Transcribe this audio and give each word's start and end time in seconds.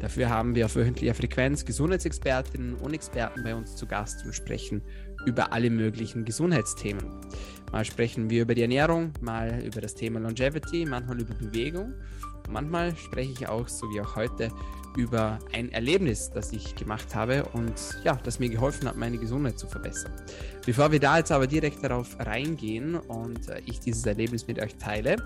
Dafür 0.00 0.28
haben 0.28 0.54
wir 0.54 0.66
auf 0.66 0.76
wöchentlicher 0.76 1.14
Frequenz 1.14 1.64
Gesundheitsexpertinnen 1.64 2.74
und 2.74 2.94
Experten 2.94 3.42
bei 3.42 3.54
uns 3.54 3.76
zu 3.76 3.86
Gast 3.86 4.24
und 4.24 4.34
sprechen 4.34 4.82
über 5.26 5.52
alle 5.52 5.70
möglichen 5.70 6.24
Gesundheitsthemen. 6.24 7.04
Mal 7.72 7.84
sprechen 7.84 8.30
wir 8.30 8.42
über 8.42 8.54
die 8.54 8.62
Ernährung, 8.62 9.12
mal 9.20 9.62
über 9.64 9.80
das 9.80 9.94
Thema 9.94 10.20
Longevity, 10.20 10.84
manchmal 10.84 11.20
über 11.20 11.34
Bewegung. 11.34 11.94
Manchmal 12.48 12.96
spreche 12.96 13.32
ich 13.32 13.48
auch, 13.48 13.68
so 13.68 13.86
wie 13.90 14.00
auch 14.00 14.16
heute, 14.16 14.50
über 14.96 15.38
ein 15.52 15.72
Erlebnis, 15.72 16.30
das 16.32 16.52
ich 16.52 16.74
gemacht 16.76 17.14
habe 17.14 17.44
und 17.52 17.74
ja, 18.04 18.16
das 18.22 18.38
mir 18.38 18.48
geholfen 18.48 18.88
hat, 18.88 18.96
meine 18.96 19.18
Gesundheit 19.18 19.58
zu 19.58 19.66
verbessern. 19.66 20.12
Bevor 20.64 20.92
wir 20.92 21.00
da 21.00 21.18
jetzt 21.18 21.32
aber 21.32 21.46
direkt 21.46 21.82
darauf 21.82 22.16
reingehen 22.20 22.94
und 22.94 23.48
äh, 23.48 23.60
ich 23.66 23.80
dieses 23.80 24.06
Erlebnis 24.06 24.46
mit 24.46 24.60
euch 24.60 24.76
teile, 24.76 25.16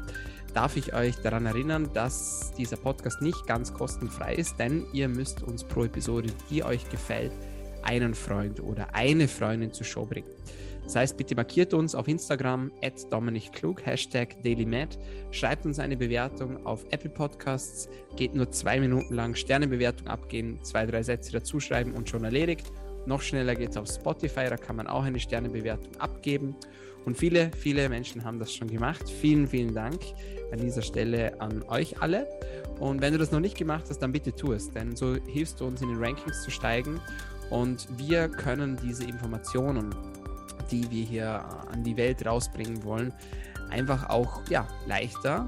darf 0.54 0.76
ich 0.76 0.94
euch 0.94 1.16
daran 1.16 1.46
erinnern, 1.46 1.90
dass 1.92 2.52
dieser 2.56 2.76
Podcast 2.76 3.20
nicht 3.20 3.46
ganz 3.46 3.72
kostenfrei 3.72 4.34
ist, 4.34 4.58
denn 4.58 4.86
ihr 4.92 5.08
müsst 5.08 5.42
uns 5.42 5.64
pro 5.64 5.84
Episode, 5.84 6.30
die 6.50 6.64
euch 6.64 6.88
gefällt, 6.88 7.32
einen 7.82 8.14
Freund 8.14 8.60
oder 8.60 8.94
eine 8.94 9.28
Freundin 9.28 9.72
zur 9.72 9.86
Show 9.86 10.06
bringen. 10.06 10.28
Das 10.88 10.96
heißt, 10.96 11.18
bitte 11.18 11.34
markiert 11.34 11.74
uns 11.74 11.94
auf 11.94 12.08
Instagram 12.08 12.72
at 12.82 13.12
Dominik 13.12 13.52
Klug, 13.52 13.84
Hashtag 13.84 14.42
DailyMed, 14.42 14.98
schreibt 15.32 15.66
uns 15.66 15.78
eine 15.78 15.98
Bewertung 15.98 16.64
auf 16.64 16.86
Apple 16.92 17.10
Podcasts, 17.10 17.90
geht 18.16 18.34
nur 18.34 18.50
zwei 18.50 18.80
Minuten 18.80 19.12
lang, 19.12 19.34
Sternebewertung 19.34 20.06
abgeben, 20.06 20.58
zwei, 20.62 20.86
drei 20.86 21.02
Sätze 21.02 21.30
dazuschreiben 21.32 21.92
und 21.92 22.08
schon 22.08 22.24
erledigt. 22.24 22.72
Noch 23.04 23.20
schneller 23.20 23.54
geht 23.54 23.72
es 23.72 23.76
auf 23.76 23.86
Spotify, 23.86 24.46
da 24.48 24.56
kann 24.56 24.76
man 24.76 24.86
auch 24.86 25.02
eine 25.02 25.20
Sternebewertung 25.20 25.94
abgeben. 25.98 26.56
Und 27.04 27.18
viele, 27.18 27.50
viele 27.54 27.86
Menschen 27.90 28.24
haben 28.24 28.38
das 28.38 28.54
schon 28.54 28.68
gemacht. 28.68 29.10
Vielen, 29.10 29.46
vielen 29.46 29.74
Dank 29.74 30.00
an 30.52 30.58
dieser 30.58 30.80
Stelle 30.80 31.38
an 31.38 31.62
euch 31.68 32.00
alle. 32.00 32.26
Und 32.80 33.02
wenn 33.02 33.12
du 33.12 33.18
das 33.18 33.30
noch 33.30 33.40
nicht 33.40 33.58
gemacht 33.58 33.84
hast, 33.90 33.98
dann 33.98 34.12
bitte 34.12 34.32
tu 34.32 34.54
es, 34.54 34.70
denn 34.70 34.96
so 34.96 35.16
hilfst 35.26 35.60
du 35.60 35.66
uns 35.66 35.82
in 35.82 35.88
den 35.90 36.02
Rankings 36.02 36.44
zu 36.44 36.50
steigen 36.50 36.98
und 37.50 37.88
wir 37.96 38.28
können 38.28 38.78
diese 38.82 39.04
Informationen, 39.04 39.94
die 40.70 40.90
wir 40.90 41.04
hier 41.04 41.44
an 41.72 41.82
die 41.82 41.96
Welt 41.96 42.24
rausbringen 42.24 42.84
wollen, 42.84 43.12
einfach 43.70 44.08
auch 44.08 44.42
ja, 44.48 44.66
leichter 44.86 45.46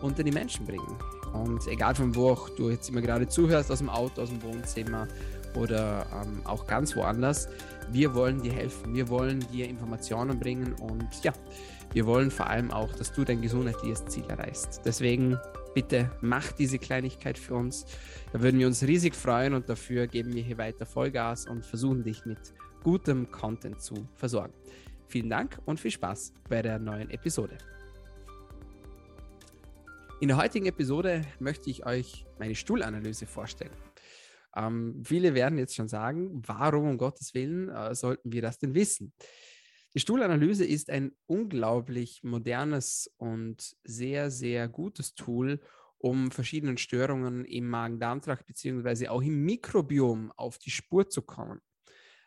unter 0.00 0.22
die 0.22 0.32
Menschen 0.32 0.66
bringen. 0.66 0.96
Und 1.32 1.66
egal 1.66 1.94
von 1.94 2.14
wo 2.14 2.30
auch 2.30 2.48
du 2.50 2.70
jetzt 2.70 2.90
immer 2.90 3.00
gerade 3.00 3.26
zuhörst, 3.26 3.70
aus 3.70 3.78
dem 3.78 3.88
Auto, 3.88 4.22
aus 4.22 4.28
dem 4.28 4.42
Wohnzimmer 4.42 5.08
oder 5.54 6.06
ähm, 6.12 6.42
auch 6.44 6.66
ganz 6.66 6.94
woanders, 6.96 7.48
wir 7.90 8.14
wollen 8.14 8.42
dir 8.42 8.52
helfen. 8.52 8.94
Wir 8.94 9.08
wollen 9.08 9.40
dir 9.52 9.68
Informationen 9.68 10.38
bringen 10.38 10.74
und 10.74 11.06
ja, 11.22 11.32
wir 11.92 12.06
wollen 12.06 12.30
vor 12.30 12.48
allem 12.48 12.70
auch, 12.70 12.92
dass 12.94 13.12
du 13.12 13.24
dein 13.24 13.42
gesundheitliches 13.42 14.06
Ziel 14.06 14.24
erreichst. 14.28 14.80
Deswegen 14.84 15.38
bitte 15.74 16.10
mach 16.20 16.52
diese 16.52 16.78
Kleinigkeit 16.78 17.38
für 17.38 17.54
uns. 17.54 17.86
Da 18.32 18.40
würden 18.40 18.58
wir 18.58 18.66
uns 18.66 18.82
riesig 18.82 19.14
freuen 19.14 19.54
und 19.54 19.68
dafür 19.68 20.06
geben 20.06 20.34
wir 20.34 20.42
hier 20.42 20.58
weiter 20.58 20.86
Vollgas 20.86 21.46
und 21.46 21.64
versuchen 21.66 22.02
dich 22.02 22.24
mit 22.24 22.38
gutem 22.82 23.30
Content 23.30 23.80
zu 23.80 24.08
versorgen. 24.14 24.54
Vielen 25.06 25.30
Dank 25.30 25.58
und 25.66 25.78
viel 25.78 25.90
Spaß 25.90 26.32
bei 26.48 26.62
der 26.62 26.78
neuen 26.78 27.10
Episode. 27.10 27.58
In 30.20 30.28
der 30.28 30.36
heutigen 30.36 30.66
Episode 30.66 31.22
möchte 31.40 31.68
ich 31.68 31.84
euch 31.84 32.24
meine 32.38 32.54
Stuhlanalyse 32.54 33.26
vorstellen. 33.26 33.76
Ähm, 34.54 35.02
viele 35.04 35.34
werden 35.34 35.58
jetzt 35.58 35.74
schon 35.74 35.88
sagen, 35.88 36.42
warum 36.46 36.88
um 36.88 36.98
Gottes 36.98 37.34
Willen 37.34 37.68
äh, 37.68 37.94
sollten 37.94 38.32
wir 38.32 38.42
das 38.42 38.58
denn 38.58 38.74
wissen? 38.74 39.12
Die 39.94 40.00
Stuhlanalyse 40.00 40.64
ist 40.64 40.90
ein 40.90 41.12
unglaublich 41.26 42.22
modernes 42.22 43.12
und 43.18 43.76
sehr, 43.84 44.30
sehr 44.30 44.68
gutes 44.68 45.14
Tool, 45.14 45.60
um 45.98 46.30
verschiedenen 46.30 46.78
Störungen 46.78 47.44
im 47.44 47.68
Magen-Darm-Trakt 47.68 48.46
beziehungsweise 48.46 49.10
auch 49.10 49.22
im 49.22 49.44
Mikrobiom 49.44 50.32
auf 50.36 50.58
die 50.58 50.70
Spur 50.70 51.08
zu 51.08 51.22
kommen. 51.22 51.60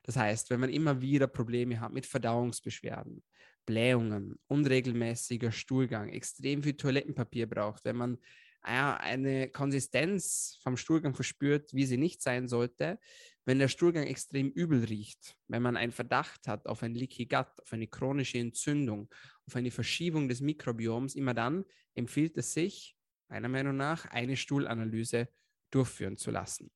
Das 0.05 0.17
heißt, 0.17 0.51
wenn 0.51 0.59
man 0.59 0.69
immer 0.69 1.01
wieder 1.01 1.25
Probleme 1.25 1.79
hat 1.79 1.91
mit 1.91 2.05
Verdauungsbeschwerden, 2.05 3.23
Blähungen, 3.65 4.37
unregelmäßiger 4.47 5.51
Stuhlgang, 5.51 6.09
extrem 6.09 6.61
viel 6.61 6.77
Toilettenpapier 6.77 7.49
braucht, 7.49 7.83
wenn 7.85 7.95
man 7.95 8.19
eine 8.61 9.49
Konsistenz 9.49 10.59
vom 10.63 10.77
Stuhlgang 10.77 11.13
verspürt, 11.13 11.73
wie 11.73 11.85
sie 11.85 11.97
nicht 11.97 12.21
sein 12.21 12.47
sollte, 12.47 12.99
wenn 13.45 13.59
der 13.59 13.67
Stuhlgang 13.67 14.05
extrem 14.05 14.49
übel 14.49 14.83
riecht, 14.83 15.35
wenn 15.47 15.61
man 15.61 15.77
einen 15.77 15.91
Verdacht 15.91 16.47
hat 16.47 16.65
auf 16.67 16.81
ein 16.81 16.95
Leaky 16.95 17.25
Gut, 17.25 17.47
auf 17.61 17.73
eine 17.73 17.87
chronische 17.87 18.39
Entzündung, 18.39 19.07
auf 19.47 19.55
eine 19.55 19.69
Verschiebung 19.69 20.27
des 20.27 20.41
Mikrobioms, 20.41 21.15
immer 21.15 21.33
dann 21.35 21.65
empfiehlt 21.93 22.37
es 22.37 22.53
sich, 22.53 22.95
meiner 23.27 23.49
Meinung 23.49 23.77
nach, 23.77 24.05
eine 24.05 24.35
Stuhlanalyse 24.35 25.29
durchführen 25.69 26.17
zu 26.17 26.31
lassen. 26.31 26.71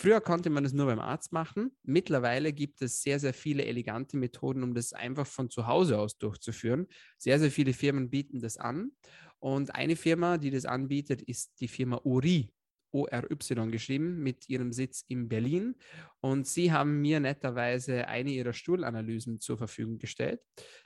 Früher 0.00 0.20
konnte 0.20 0.48
man 0.48 0.62
das 0.62 0.72
nur 0.72 0.86
beim 0.86 1.00
Arzt 1.00 1.32
machen. 1.32 1.72
Mittlerweile 1.82 2.52
gibt 2.52 2.82
es 2.82 3.02
sehr, 3.02 3.18
sehr 3.18 3.34
viele 3.34 3.64
elegante 3.64 4.16
Methoden, 4.16 4.62
um 4.62 4.72
das 4.72 4.92
einfach 4.92 5.26
von 5.26 5.50
zu 5.50 5.66
Hause 5.66 5.98
aus 5.98 6.18
durchzuführen. 6.18 6.86
Sehr, 7.18 7.40
sehr 7.40 7.50
viele 7.50 7.72
Firmen 7.72 8.08
bieten 8.08 8.38
das 8.38 8.58
an. 8.58 8.92
Und 9.40 9.74
eine 9.74 9.96
Firma, 9.96 10.38
die 10.38 10.50
das 10.50 10.66
anbietet, 10.66 11.22
ist 11.22 11.60
die 11.60 11.66
Firma 11.66 12.00
Uri. 12.04 12.52
ORY 12.92 13.70
geschrieben, 13.70 14.22
mit 14.22 14.48
ihrem 14.48 14.72
Sitz 14.72 15.04
in 15.08 15.28
Berlin. 15.28 15.74
Und 16.20 16.46
sie 16.46 16.72
haben 16.72 17.00
mir 17.00 17.18
netterweise 17.18 18.06
eine 18.06 18.30
ihrer 18.30 18.52
Stuhlanalysen 18.52 19.40
zur 19.40 19.58
Verfügung 19.58 19.98
gestellt, 19.98 20.40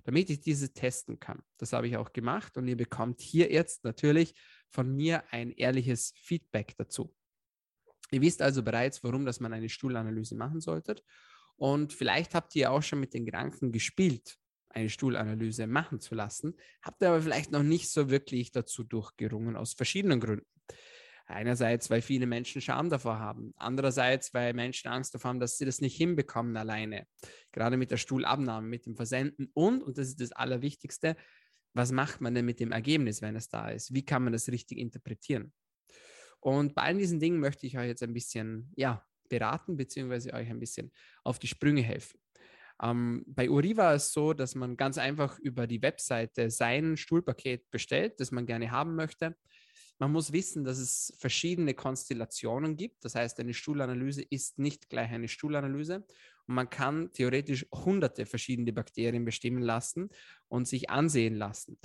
damit 0.05 0.31
ich 0.31 0.41
diese 0.41 0.73
testen 0.73 1.21
kann. 1.21 1.43
Das 1.59 1.75
habe 1.75 1.87
ich 1.87 1.99
auch 1.99 2.15
gemacht 2.15 2.57
und 2.57 2.67
ihr 2.67 2.79
bekommt 2.79 3.21
hier 3.21 3.53
jetzt 3.53 3.85
natürlich 3.85 4.35
von 4.71 4.91
mir 4.97 5.23
ein 5.31 5.51
ehrliches 5.53 6.15
Feedback 6.17 6.75
dazu. 6.79 7.15
Ihr 8.13 8.21
wisst 8.21 8.43
also 8.43 8.63
bereits, 8.63 9.03
warum 9.03 9.25
dass 9.25 9.41
man 9.41 9.53
eine 9.53 9.69
Stuhlanalyse 9.69 10.37
machen 10.37 10.61
sollte. 10.61 10.97
Und 11.57 11.93
vielleicht 11.93 12.35
habt 12.35 12.55
ihr 12.55 12.71
auch 12.71 12.83
schon 12.83 13.01
mit 13.01 13.15
den 13.15 13.25
Gedanken 13.25 13.73
gespielt, 13.73 14.37
eine 14.69 14.91
Stuhlanalyse 14.91 15.67
machen 15.67 16.01
zu 16.01 16.15
lassen, 16.15 16.55
habt 16.83 17.03
ihr 17.03 17.09
aber 17.09 17.23
vielleicht 17.23 17.53
noch 17.53 17.63
nicht 17.63 17.91
so 17.91 18.11
wirklich 18.11 18.53
dazu 18.53 18.85
durchgerungen, 18.85 19.57
aus 19.57 19.73
verschiedenen 19.75 20.21
Gründen. 20.21 20.47
Einerseits, 21.27 21.89
weil 21.89 22.03
viele 22.03 22.27
Menschen 22.27 22.61
Scham 22.61 22.91
davor 22.91 23.19
haben. 23.19 23.55
Andererseits, 23.57 24.35
weil 24.35 24.53
Menschen 24.53 24.89
Angst 24.89 25.15
davor 25.15 25.31
haben, 25.31 25.41
dass 25.41 25.57
sie 25.57 25.65
das 25.65 25.81
nicht 25.81 25.97
hinbekommen 25.97 26.57
alleine. 26.57 27.07
Gerade 27.53 27.77
mit 27.77 27.91
der 27.91 27.97
Stuhlabnahme, 27.97 28.67
mit 28.67 28.85
dem 28.85 28.97
Versenden 28.97 29.49
und, 29.55 29.83
und 29.83 29.97
das 29.97 30.09
ist 30.09 30.21
das 30.21 30.33
Allerwichtigste, 30.33 31.17
was 31.75 31.93
macht 31.93 32.21
man 32.21 32.35
denn 32.35 32.45
mit 32.45 32.61
dem 32.61 32.73
Ergebnis, 32.73 33.23
wenn 33.23 33.37
es 33.37 33.49
da 33.49 33.71
ist? 33.71 33.95
Wie 33.95 34.05
kann 34.05 34.25
man 34.25 34.35
das 34.35 34.49
richtig 34.49 34.79
interpretieren? 34.79 35.55
Und 36.43 36.75
bei 36.75 36.83
all 36.83 36.99
diesen 36.99 37.21
Dingen 37.21 37.39
möchte 37.39 37.67
ich 37.67 37.79
euch 37.79 37.87
jetzt 37.87 38.03
ein 38.03 38.13
bisschen, 38.13 38.73
ja, 38.77 39.07
beraten, 39.29 39.77
beziehungsweise 39.77 40.35
euch 40.35 40.51
ein 40.51 40.61
bisschen 40.61 40.93
auf 41.25 41.39
die 41.39 41.47
Sprünge 41.47 41.83
helfen. 41.83 42.21
Ähm, 42.83 43.25
bei 43.27 43.49
Uri 43.49 43.77
war 43.77 43.95
es 43.95 44.13
so, 44.13 44.35
dass 44.35 44.55
man 44.55 44.77
ganz 44.77 44.99
einfach 44.99 45.39
über 45.39 45.67
die 45.67 45.81
Webseite 45.81 46.51
sein 46.51 46.97
Stuhlpaket 46.97 47.71
bestellt, 47.71 48.21
das 48.21 48.33
man 48.33 48.45
gerne 48.45 48.71
haben 48.71 48.95
möchte. 48.97 49.37
Man 49.99 50.11
muss 50.11 50.33
wissen, 50.33 50.65
dass 50.65 50.79
es 50.79 51.15
verschiedene 51.17 51.75
Konstellationen 51.75 52.77
gibt. 52.77 53.05
Das 53.05 53.15
heißt, 53.15 53.39
eine 53.39 53.55
Stuhlanalyse 53.55 54.23
ist 54.23 54.59
nicht 54.59 54.91
gleich 54.91 55.13
eine 55.13 55.29
Stuhlanalyse. 55.29 56.05
Und 56.49 56.55
man 56.57 56.69
kann 56.69 57.13
theoretisch 57.13 57.67
hunderte 57.73 58.27
verschiedene 58.27 58.73
Bakterien 58.73 59.25
bestimmen 59.25 59.63
lassen 59.63 60.11
und 60.49 60.67
sich 60.67 60.91
ansehen 60.91 61.37
lassen. 61.37 61.79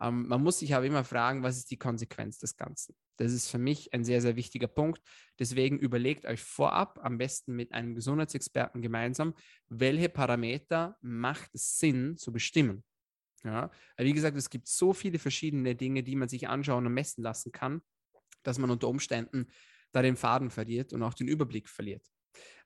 Ähm, 0.00 0.26
man 0.28 0.42
muss 0.42 0.58
sich 0.58 0.74
aber 0.74 0.86
immer 0.86 1.04
fragen, 1.04 1.42
was 1.42 1.56
ist 1.56 1.70
die 1.70 1.78
Konsequenz 1.78 2.38
des 2.38 2.56
Ganzen? 2.56 2.94
Das 3.16 3.32
ist 3.32 3.48
für 3.48 3.58
mich 3.58 3.92
ein 3.92 4.04
sehr, 4.04 4.20
sehr 4.20 4.36
wichtiger 4.36 4.66
Punkt. 4.66 5.00
Deswegen 5.38 5.78
überlegt 5.78 6.24
euch 6.26 6.42
vorab, 6.42 6.98
am 7.02 7.18
besten 7.18 7.54
mit 7.54 7.72
einem 7.72 7.94
Gesundheitsexperten 7.94 8.82
gemeinsam, 8.82 9.34
welche 9.68 10.08
Parameter 10.08 10.96
macht 11.00 11.54
es 11.54 11.78
Sinn 11.78 12.16
zu 12.16 12.32
bestimmen. 12.32 12.84
Ja, 13.44 13.70
wie 13.98 14.14
gesagt, 14.14 14.36
es 14.36 14.48
gibt 14.48 14.68
so 14.68 14.94
viele 14.94 15.18
verschiedene 15.18 15.76
Dinge, 15.76 16.02
die 16.02 16.16
man 16.16 16.28
sich 16.28 16.48
anschauen 16.48 16.86
und 16.86 16.94
messen 16.94 17.22
lassen 17.22 17.52
kann, 17.52 17.82
dass 18.42 18.58
man 18.58 18.70
unter 18.70 18.88
Umständen 18.88 19.48
da 19.92 20.02
den 20.02 20.16
Faden 20.16 20.50
verliert 20.50 20.92
und 20.92 21.02
auch 21.02 21.14
den 21.14 21.28
Überblick 21.28 21.68
verliert. 21.68 22.13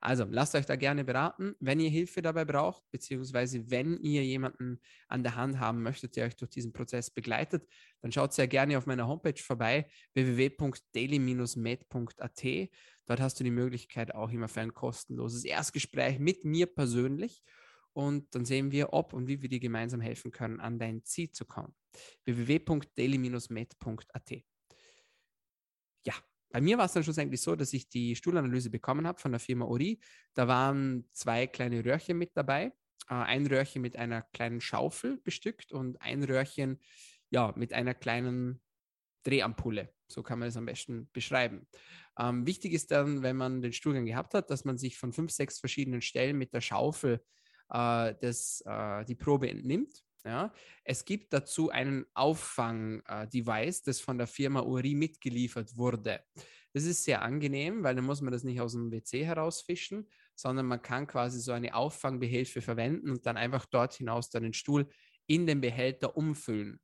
Also 0.01 0.25
lasst 0.29 0.55
euch 0.55 0.67
da 0.67 0.77
gerne 0.77 1.05
beraten, 1.05 1.55
wenn 1.61 1.81
ihr 1.81 1.91
Hilfe 1.91 2.23
dabei 2.23 2.45
braucht, 2.45 2.83
beziehungsweise 2.91 3.71
wenn 3.71 3.99
ihr 3.99 4.25
jemanden 4.25 4.81
an 5.09 5.23
der 5.23 5.35
Hand 5.35 5.59
haben 5.59 5.83
möchtet, 5.83 6.17
der 6.17 6.27
euch 6.27 6.37
durch 6.37 6.51
diesen 6.51 6.73
Prozess 6.73 7.11
begleitet, 7.11 7.67
dann 8.01 8.13
schaut 8.13 8.33
sehr 8.33 8.47
gerne 8.47 8.79
auf 8.79 8.87
meiner 8.87 9.09
Homepage 9.09 9.43
vorbei, 9.43 9.89
www.daily-med.at. 10.15 12.45
Dort 13.07 13.21
hast 13.21 13.41
du 13.41 13.45
die 13.45 13.51
Möglichkeit 13.51 14.15
auch 14.15 14.31
immer 14.31 14.49
für 14.49 14.61
ein 14.61 14.75
kostenloses 14.75 15.45
Erstgespräch 15.45 16.19
mit 16.19 16.45
mir 16.45 16.67
persönlich 16.67 17.43
und 17.93 18.35
dann 18.35 18.45
sehen 18.45 18.71
wir, 18.71 18.93
ob 18.93 19.13
und 19.13 19.27
wie 19.27 19.43
wir 19.43 19.49
dir 19.49 19.61
gemeinsam 19.61 20.01
helfen 20.01 20.31
können, 20.31 20.61
an 20.61 20.79
dein 20.79 21.05
Ziel 21.05 21.33
zu 21.33 21.45
kommen. 21.45 21.75
www.daily-med.at 22.25 24.45
bei 26.51 26.61
mir 26.61 26.79
war 26.79 26.87
es 26.87 26.93
dann 26.93 27.05
schlussendlich 27.05 27.41
so, 27.41 27.57
dass 27.57 27.73
ich 27.73 27.89
die 27.89 28.17
Stuhlanalyse 28.17 28.71
bekommen 28.71 29.07
habe 29.07 29.21
von 29.21 29.33
der 29.33 29.41
Firma 29.41 29.67
Ori. 29.67 30.01
Da 30.35 30.49
waren 30.49 31.09
zwei 31.13 31.47
kleine 31.47 31.85
Röhrchen 31.85 32.17
mit 32.17 32.37
dabei. 32.37 32.73
Äh, 33.09 33.15
ein 33.15 33.47
Röhrchen 33.47 33.83
mit 33.83 33.97
einer 33.97 34.23
kleinen 34.33 34.61
Schaufel 34.61 35.19
bestückt 35.19 35.73
und 35.73 36.01
ein 36.01 36.25
Röhrchen 36.25 36.81
ja, 37.31 37.53
mit 37.57 37.73
einer 37.73 37.95
kleinen 37.95 38.61
Drehampulle. 39.25 39.93
So 40.11 40.23
kann 40.23 40.39
man 40.39 40.49
es 40.49 40.57
am 40.57 40.65
besten 40.65 41.11
beschreiben. 41.13 41.67
Ähm, 42.19 42.47
wichtig 42.47 42.73
ist 42.73 42.91
dann, 42.91 43.23
wenn 43.23 43.37
man 43.37 43.61
den 43.61 43.73
Stuhlgang 43.73 44.07
gehabt 44.07 44.33
hat, 44.33 44.51
dass 44.51 44.65
man 44.65 44.79
sich 44.79 44.97
von 44.97 45.13
fünf, 45.13 45.31
sechs 45.31 45.59
verschiedenen 45.59 46.01
Stellen 46.01 46.39
mit 46.39 46.55
der 46.55 46.63
Schaufel 46.63 47.23
äh, 47.69 48.15
das, 48.21 48.63
äh, 48.65 49.05
die 49.05 49.15
Probe 49.15 49.51
entnimmt. 49.51 50.03
Ja. 50.29 50.53
Es 50.85 51.07
gibt 51.07 51.33
dazu 51.33 51.71
einen 51.71 52.05
Auffang-Device, 52.13 53.83
das 53.83 53.99
von 53.99 54.19
der 54.19 54.27
Firma 54.27 54.61
Uri 54.61 54.95
mitgeliefert 54.95 55.75
wurde. 55.79 56.23
Das 56.75 56.85
ist 56.85 57.05
sehr 57.05 57.23
angenehm, 57.23 57.83
weil 57.83 57.95
dann 57.95 58.05
muss 58.05 58.21
man 58.21 58.31
das 58.31 58.45
nicht 58.45 58.61
aus 58.61 58.73
dem 58.73 58.93
WC 58.93 59.25
herausfischen, 59.25 60.07
sondern 60.35 60.67
man 60.67 60.83
kann 60.83 61.07
quasi 61.07 61.41
so 61.41 61.53
eine 61.53 61.75
Auffangbehilfe 61.75 62.61
verwenden 62.61 63.09
und 63.11 63.25
dann 63.25 63.39
einfach 63.39 63.65
dort 63.65 63.95
hinaus 63.95 64.29
dann 64.29 64.43
den 64.43 64.53
Stuhl 64.53 64.87
in 65.27 65.47
den 65.47 65.63
Behälter 65.63 66.15
umfüllen. 66.15 66.79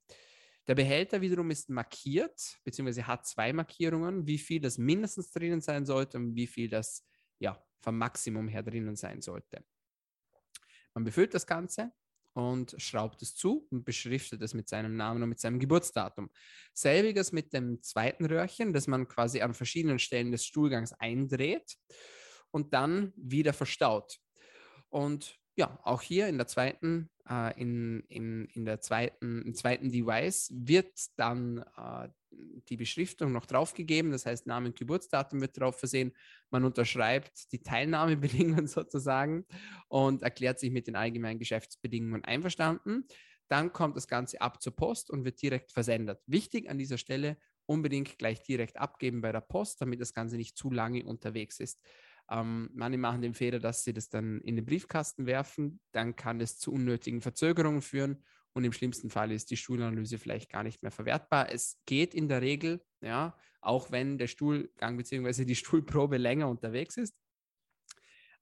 Der 0.66 0.74
Behälter 0.74 1.20
wiederum 1.20 1.50
ist 1.50 1.68
markiert, 1.68 2.56
beziehungsweise 2.64 3.06
hat 3.06 3.26
zwei 3.26 3.52
Markierungen, 3.52 4.26
wie 4.26 4.38
viel 4.38 4.60
das 4.60 4.78
mindestens 4.78 5.30
drinnen 5.32 5.60
sein 5.60 5.84
sollte 5.84 6.16
und 6.16 6.34
wie 6.34 6.46
viel 6.46 6.70
das 6.70 7.06
ja, 7.38 7.62
vom 7.82 7.98
Maximum 7.98 8.48
her 8.48 8.62
drinnen 8.62 8.96
sein 8.96 9.20
sollte. 9.20 9.62
Man 10.94 11.04
befüllt 11.04 11.34
das 11.34 11.46
Ganze 11.46 11.92
und 12.34 12.74
schraubt 12.78 13.22
es 13.22 13.34
zu 13.34 13.66
und 13.70 13.84
beschriftet 13.84 14.42
es 14.42 14.54
mit 14.54 14.68
seinem 14.68 14.96
Namen 14.96 15.22
und 15.22 15.28
mit 15.28 15.40
seinem 15.40 15.58
Geburtsdatum. 15.58 16.30
Selbiges 16.74 17.32
mit 17.32 17.52
dem 17.52 17.80
zweiten 17.82 18.26
Röhrchen, 18.26 18.72
das 18.72 18.86
man 18.86 19.08
quasi 19.08 19.40
an 19.40 19.54
verschiedenen 19.54 19.98
Stellen 19.98 20.32
des 20.32 20.44
Stuhlgangs 20.44 20.92
eindreht 20.92 21.76
und 22.50 22.74
dann 22.74 23.12
wieder 23.16 23.52
verstaut. 23.52 24.18
Und 24.88 25.38
ja, 25.56 25.78
auch 25.84 26.02
hier 26.02 26.28
in 26.28 26.36
der 26.36 26.46
zweiten, 26.46 27.10
äh, 27.28 27.60
in, 27.60 28.00
in, 28.08 28.46
in 28.46 28.64
der 28.64 28.80
zweiten, 28.80 29.42
im 29.42 29.54
zweiten 29.54 29.90
Device 29.90 30.50
wird 30.52 30.92
dann 31.16 31.58
äh, 31.76 32.08
die 32.68 32.76
Beschriftung 32.76 33.32
noch 33.32 33.46
draufgegeben, 33.46 34.10
das 34.10 34.26
heißt 34.26 34.46
Name 34.46 34.68
und 34.68 34.78
Geburtsdatum 34.78 35.40
wird 35.40 35.58
drauf 35.58 35.78
versehen. 35.78 36.12
Man 36.50 36.64
unterschreibt 36.64 37.52
die 37.52 37.62
Teilnahmebedingungen 37.62 38.66
sozusagen 38.66 39.46
und 39.88 40.22
erklärt 40.22 40.58
sich 40.58 40.72
mit 40.72 40.88
den 40.88 40.96
allgemeinen 40.96 41.38
Geschäftsbedingungen 41.38 42.24
einverstanden. 42.24 43.06
Dann 43.48 43.72
kommt 43.72 43.96
das 43.96 44.08
Ganze 44.08 44.40
ab 44.40 44.62
zur 44.62 44.74
Post 44.74 45.10
und 45.10 45.24
wird 45.24 45.40
direkt 45.40 45.70
versendet. 45.70 46.20
Wichtig 46.26 46.68
an 46.68 46.78
dieser 46.78 46.98
Stelle, 46.98 47.36
unbedingt 47.66 48.18
gleich 48.18 48.42
direkt 48.42 48.76
abgeben 48.78 49.20
bei 49.20 49.32
der 49.32 49.40
Post, 49.40 49.80
damit 49.80 50.00
das 50.00 50.14
Ganze 50.14 50.36
nicht 50.36 50.56
zu 50.56 50.70
lange 50.70 51.04
unterwegs 51.04 51.60
ist. 51.60 51.80
Ähm, 52.30 52.70
manche 52.72 52.98
machen 52.98 53.22
den 53.22 53.34
Fehler, 53.34 53.58
dass 53.58 53.84
sie 53.84 53.92
das 53.92 54.08
dann 54.08 54.40
in 54.40 54.56
den 54.56 54.64
Briefkasten 54.64 55.26
werfen. 55.26 55.80
Dann 55.92 56.16
kann 56.16 56.40
es 56.40 56.58
zu 56.58 56.72
unnötigen 56.72 57.20
Verzögerungen 57.20 57.82
führen 57.82 58.24
und 58.54 58.64
im 58.64 58.72
schlimmsten 58.72 59.10
Fall 59.10 59.32
ist 59.32 59.50
die 59.50 59.56
Stuhlanalyse 59.56 60.16
vielleicht 60.18 60.48
gar 60.50 60.62
nicht 60.62 60.82
mehr 60.82 60.92
verwertbar. 60.92 61.52
Es 61.52 61.80
geht 61.86 62.14
in 62.14 62.28
der 62.28 62.40
Regel, 62.40 62.84
ja, 63.00 63.36
auch 63.60 63.90
wenn 63.90 64.16
der 64.16 64.28
Stuhlgang 64.28 64.96
bzw. 64.96 65.44
die 65.44 65.56
Stuhlprobe 65.56 66.16
länger 66.16 66.48
unterwegs 66.48 66.96
ist. 66.96 67.14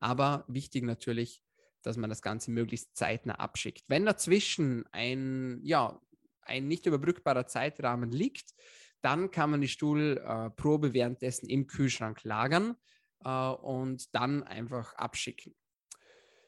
Aber 0.00 0.44
wichtig 0.48 0.84
natürlich, 0.84 1.42
dass 1.82 1.96
man 1.96 2.10
das 2.10 2.22
Ganze 2.22 2.50
möglichst 2.50 2.94
zeitnah 2.94 3.36
abschickt. 3.36 3.84
Wenn 3.88 4.04
dazwischen 4.04 4.84
ein, 4.92 5.60
ja, 5.62 6.00
ein 6.42 6.68
nicht 6.68 6.86
überbrückbarer 6.86 7.46
Zeitrahmen 7.46 8.10
liegt, 8.10 8.54
dann 9.00 9.30
kann 9.30 9.50
man 9.50 9.60
die 9.60 9.68
Stuhlprobe 9.68 10.92
währenddessen 10.92 11.48
im 11.48 11.66
Kühlschrank 11.66 12.22
lagern 12.22 12.76
äh, 13.24 13.50
und 13.50 14.14
dann 14.14 14.42
einfach 14.42 14.94
abschicken. 14.94 15.54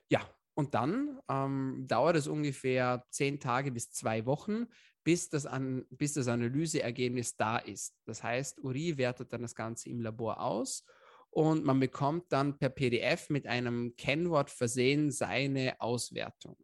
Ja, 0.09 0.21
und 0.55 0.75
dann 0.75 1.21
ähm, 1.29 1.85
dauert 1.89 2.17
es 2.17 2.27
ungefähr 2.27 3.05
zehn 3.11 3.41
Tage 3.41 3.73
bis 3.73 3.91
zwei 3.91 4.25
Wochen, 4.27 4.67
bis 5.03 5.29
das, 5.29 5.47
an, 5.47 5.85
bis 5.91 6.15
das 6.15 6.29
Analyseergebnis 6.29 7.37
da 7.37 7.59
ist. 7.59 7.95
Das 8.05 8.23
heißt, 8.23 8.63
Uri 8.63 8.97
wertet 8.97 9.33
dann 9.33 9.43
das 9.43 9.55
Ganze 9.55 9.91
im 9.91 10.01
Labor 10.01 10.41
aus 10.41 10.85
und 11.31 11.65
man 11.65 11.81
bekommt 11.81 12.33
dann 12.33 12.59
per 12.59 12.71
PDF 12.71 13.29
mit 13.29 13.47
einem 13.47 13.97
Kennwort 13.97 14.51
versehen 14.51 15.11
seine 15.11 15.81
Auswertung. 15.81 16.57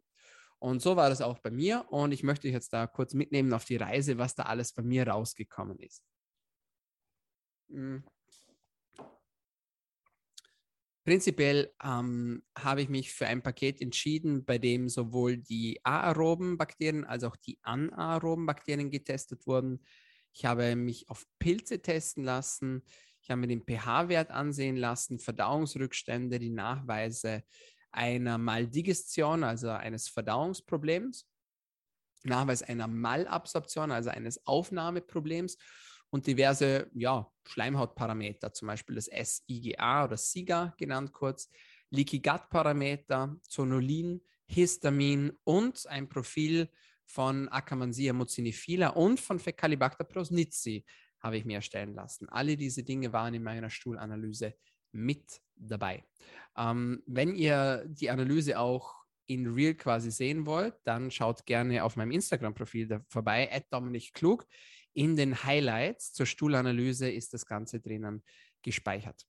Und 0.59 0.81
so 0.81 0.95
war 0.95 1.09
das 1.09 1.21
auch 1.21 1.39
bei 1.39 1.51
mir 1.51 1.85
und 1.89 2.11
ich 2.11 2.23
möchte 2.23 2.47
euch 2.47 2.53
jetzt 2.53 2.71
da 2.71 2.87
kurz 2.87 3.13
mitnehmen 3.13 3.51
auf 3.51 3.65
die 3.65 3.77
Reise, 3.77 4.17
was 4.17 4.35
da 4.35 4.43
alles 4.43 4.73
bei 4.73 4.83
mir 4.83 5.07
rausgekommen 5.07 5.79
ist. 5.79 6.03
Hm. 7.69 8.03
Prinzipiell 11.03 11.73
ähm, 11.83 12.43
habe 12.55 12.83
ich 12.83 12.89
mich 12.89 13.11
für 13.11 13.25
ein 13.25 13.41
Paket 13.41 13.81
entschieden, 13.81 14.45
bei 14.45 14.59
dem 14.59 14.87
sowohl 14.87 15.37
die 15.37 15.79
aeroben 15.83 16.57
Bakterien 16.57 17.05
als 17.05 17.23
auch 17.23 17.35
die 17.35 17.57
anaeroben 17.63 18.45
Bakterien 18.45 18.91
getestet 18.91 19.47
wurden. 19.47 19.83
Ich 20.31 20.45
habe 20.45 20.75
mich 20.75 21.09
auf 21.09 21.25
Pilze 21.39 21.81
testen 21.81 22.23
lassen. 22.23 22.83
Ich 23.21 23.31
habe 23.31 23.41
mir 23.41 23.47
den 23.47 23.63
pH-Wert 23.63 24.29
ansehen 24.29 24.77
lassen, 24.77 25.19
Verdauungsrückstände, 25.19 26.37
die 26.37 26.51
Nachweise 26.51 27.43
einer 27.91 28.37
Maldigestion, 28.37 29.43
also 29.43 29.69
eines 29.69 30.07
Verdauungsproblems, 30.07 31.27
Nachweis 32.23 32.61
einer 32.61 32.87
Malabsorption, 32.87 33.91
also 33.91 34.11
eines 34.11 34.45
Aufnahmeproblems 34.45 35.57
und 36.11 36.27
diverse 36.27 36.89
ja, 36.93 37.29
Schleimhautparameter, 37.45 38.53
zum 38.53 38.67
Beispiel 38.67 38.95
das 38.95 39.05
SIGA 39.05 40.05
oder 40.05 40.17
SIGA 40.17 40.75
genannt 40.77 41.11
kurz, 41.11 41.49
Leaky 41.89 42.19
Gut 42.19 42.49
Parameter, 42.49 43.35
Zonulin, 43.41 44.21
Histamin 44.45 45.31
und 45.43 45.87
ein 45.87 46.07
Profil 46.07 46.69
von 47.05 47.49
Akkermansia 47.49 48.13
mucinifila 48.13 48.89
und 48.89 49.19
von 49.19 49.39
Fecalibacter 49.39 50.03
prosnitzii 50.03 50.85
habe 51.19 51.37
ich 51.37 51.45
mir 51.45 51.55
erstellen 51.55 51.93
lassen. 51.93 52.29
Alle 52.29 52.57
diese 52.57 52.83
Dinge 52.83 53.13
waren 53.13 53.33
in 53.33 53.43
meiner 53.43 53.69
Stuhlanalyse 53.69 54.55
mit 54.91 55.41
dabei. 55.55 56.03
Ähm, 56.57 57.03
wenn 57.05 57.35
ihr 57.35 57.85
die 57.87 58.09
Analyse 58.09 58.59
auch 58.59 58.95
in 59.27 59.47
real 59.53 59.75
quasi 59.75 60.11
sehen 60.11 60.45
wollt, 60.45 60.75
dann 60.83 61.11
schaut 61.11 61.45
gerne 61.45 61.83
auf 61.83 61.95
meinem 61.95 62.11
Instagram-Profil 62.11 63.01
vorbei, 63.07 63.63
Dominik 63.69 64.13
Klug. 64.13 64.45
In 64.93 65.15
den 65.15 65.43
Highlights 65.43 66.13
zur 66.13 66.25
Stuhlanalyse 66.25 67.09
ist 67.09 67.33
das 67.33 67.45
Ganze 67.45 67.79
drinnen 67.79 68.23
gespeichert. 68.61 69.25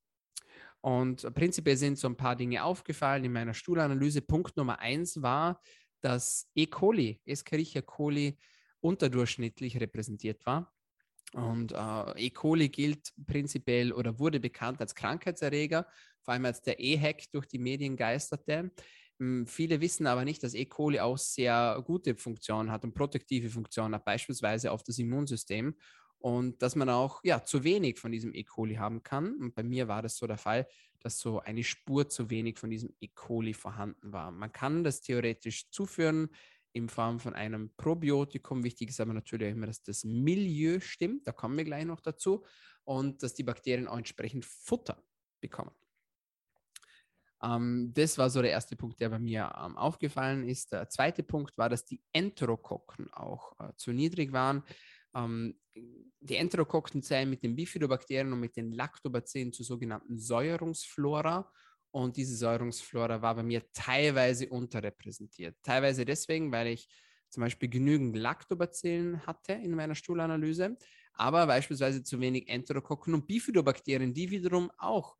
Und 0.81 1.33
prinzipiell 1.35 1.77
sind 1.77 1.99
so 1.99 2.09
ein 2.09 2.17
paar 2.17 2.35
Dinge 2.35 2.65
aufgefallen 2.65 3.25
in 3.25 3.33
meiner 3.33 3.55
Stuhlanalyse. 3.55 4.21
Punkt 4.21 4.57
Nummer 4.57 4.81
eins 4.81 5.23
war, 5.23 5.61
dass 6.01 6.51
E. 6.55 6.67
coli, 6.67 7.21
Escherichia 7.25 7.83
coli, 7.83 8.37
unterdurchschnittlich 8.81 9.81
repräsentiert 9.81 10.45
war. 10.45 10.75
Und 11.33 11.73
äh, 11.73 12.27
E. 12.27 12.31
coli 12.31 12.69
gilt 12.69 13.13
prinzipiell 13.27 13.93
oder 13.93 14.19
wurde 14.19 14.41
bekannt 14.41 14.81
als 14.81 14.95
Krankheitserreger, 14.95 15.87
vor 16.23 16.35
allem 16.35 16.45
als 16.45 16.61
der 16.63 16.79
E-Hack 16.81 17.31
durch 17.31 17.47
die 17.47 17.59
Medien 17.59 17.97
geisterte. 17.97 18.73
Hm, 19.19 19.47
viele 19.47 19.81
wissen 19.81 20.07
aber 20.07 20.25
nicht, 20.25 20.43
dass 20.43 20.55
E. 20.55 20.65
coli 20.65 21.01
auch 21.01 21.19
sehr 21.19 21.83
gute 21.87 22.15
Funktionen 22.15 22.71
hat 22.71 22.85
und 22.85 22.95
protektive 22.95 23.51
Funktionen 23.51 23.95
hat, 23.95 24.05
beispielsweise 24.05 24.73
auf 24.73 24.83
das 24.83 24.99
Immunsystem. 24.99 25.75
Und 26.19 26.63
dass 26.63 26.77
man 26.77 26.89
auch 26.89 27.21
ja, 27.25 27.43
zu 27.43 27.65
wenig 27.65 27.99
von 27.99 28.13
diesem 28.13 28.33
E. 28.33 28.45
coli 28.45 28.77
haben 28.77 29.03
kann. 29.03 29.35
Und 29.39 29.55
bei 29.57 29.65
mir 29.65 29.89
war 29.89 30.03
das 30.03 30.17
so 30.17 30.27
der 30.29 30.39
Fall, 30.39 30.69
dass 31.01 31.19
so 31.19 31.41
eine 31.41 31.65
Spur 31.65 32.09
zu 32.09 32.31
wenig 32.31 32.59
von 32.59 32.71
diesem 32.71 32.95
E. 33.01 33.09
coli 33.09 33.55
vorhanden 33.55 34.13
war. 34.13 34.31
Man 34.31 34.53
kann 34.53 34.85
das 34.85 35.01
theoretisch 35.01 35.69
zuführen 35.71 36.29
in 36.73 36.89
Form 36.89 37.19
von 37.19 37.35
einem 37.35 37.71
Probiotikum. 37.77 38.63
Wichtig 38.63 38.91
ist 38.91 39.01
aber 39.01 39.13
natürlich 39.13 39.51
immer, 39.51 39.67
dass 39.67 39.83
das 39.83 40.05
Milieu 40.05 40.79
stimmt. 40.81 41.27
Da 41.27 41.33
kommen 41.33 41.57
wir 41.57 41.65
gleich 41.65 41.85
noch 41.85 42.01
dazu. 42.01 42.45
Und 42.85 43.23
dass 43.23 43.35
die 43.35 43.43
Bakterien 43.43 43.89
auch 43.89 43.99
entsprechend 43.99 44.45
Futter 44.45 45.03
bekommen. 45.41 45.73
Ähm, 47.43 47.93
das 47.95 48.19
war 48.19 48.31
so 48.31 48.43
der 48.43 48.51
erste 48.51 48.77
Punkt, 48.77 49.01
der 49.01 49.09
bei 49.09 49.19
mir 49.19 49.53
ähm, 49.59 49.77
aufgefallen 49.77 50.49
ist. 50.49 50.73
Der 50.73 50.89
zweite 50.89 51.23
Punkt 51.23 51.57
war, 51.59 51.69
dass 51.69 51.85
die 51.85 52.01
Enterokokken 52.13 53.13
auch 53.13 53.53
äh, 53.59 53.73
zu 53.77 53.93
niedrig 53.93 54.33
waren. 54.33 54.63
Ähm, 55.15 55.59
die 56.21 56.37
Enterokokken 56.37 57.03
zählen 57.03 57.29
mit 57.29 57.43
den 57.43 57.57
Bifidobakterien 57.57 58.33
und 58.33 58.41
mit 58.41 58.57
den 58.57 58.73
Lactobacillen 58.73 59.53
zur 59.53 59.67
sogenannten 59.67 60.19
Säuerungsflora. 60.19 61.51
Und 61.91 62.17
diese 62.17 62.37
Säuerungsflora 62.37 63.21
war 63.21 63.35
bei 63.35 63.43
mir 63.43 63.63
teilweise 63.73 64.49
unterrepräsentiert. 64.49 65.57
Teilweise 65.63 66.05
deswegen, 66.05 66.51
weil 66.53 66.69
ich 66.69 66.89
zum 67.29 67.43
Beispiel 67.43 67.69
genügend 67.69 68.17
Lactobacillen 68.17 69.27
hatte 69.27 69.55
in 69.55 69.75
meiner 69.75 69.95
Stuhlanalyse, 69.95 70.77
aber 71.15 71.47
beispielsweise 71.47 72.03
zu 72.03 72.21
wenig 72.21 72.49
Enterokokken 72.49 73.15
und 73.15 73.27
Bifidobakterien, 73.27 74.15
die 74.15 74.31
wiederum 74.31 74.71
auch 74.79 75.17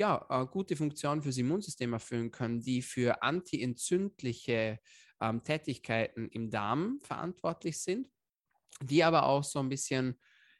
ja, 0.00 0.24
äh, 0.30 0.46
gute 0.46 0.76
Funktionen 0.76 1.20
fürs 1.20 1.36
Immunsystem 1.36 1.92
erfüllen 1.92 2.30
können, 2.30 2.62
die 2.62 2.80
für 2.80 3.22
antientzündliche 3.22 4.80
ähm, 5.20 5.44
Tätigkeiten 5.44 6.30
im 6.30 6.48
Darm 6.48 6.98
verantwortlich 7.02 7.78
sind, 7.82 8.08
die 8.82 9.04
aber 9.04 9.24
auch 9.24 9.44
so 9.44 9.58
ein 9.58 9.68
bisschen, 9.68 10.18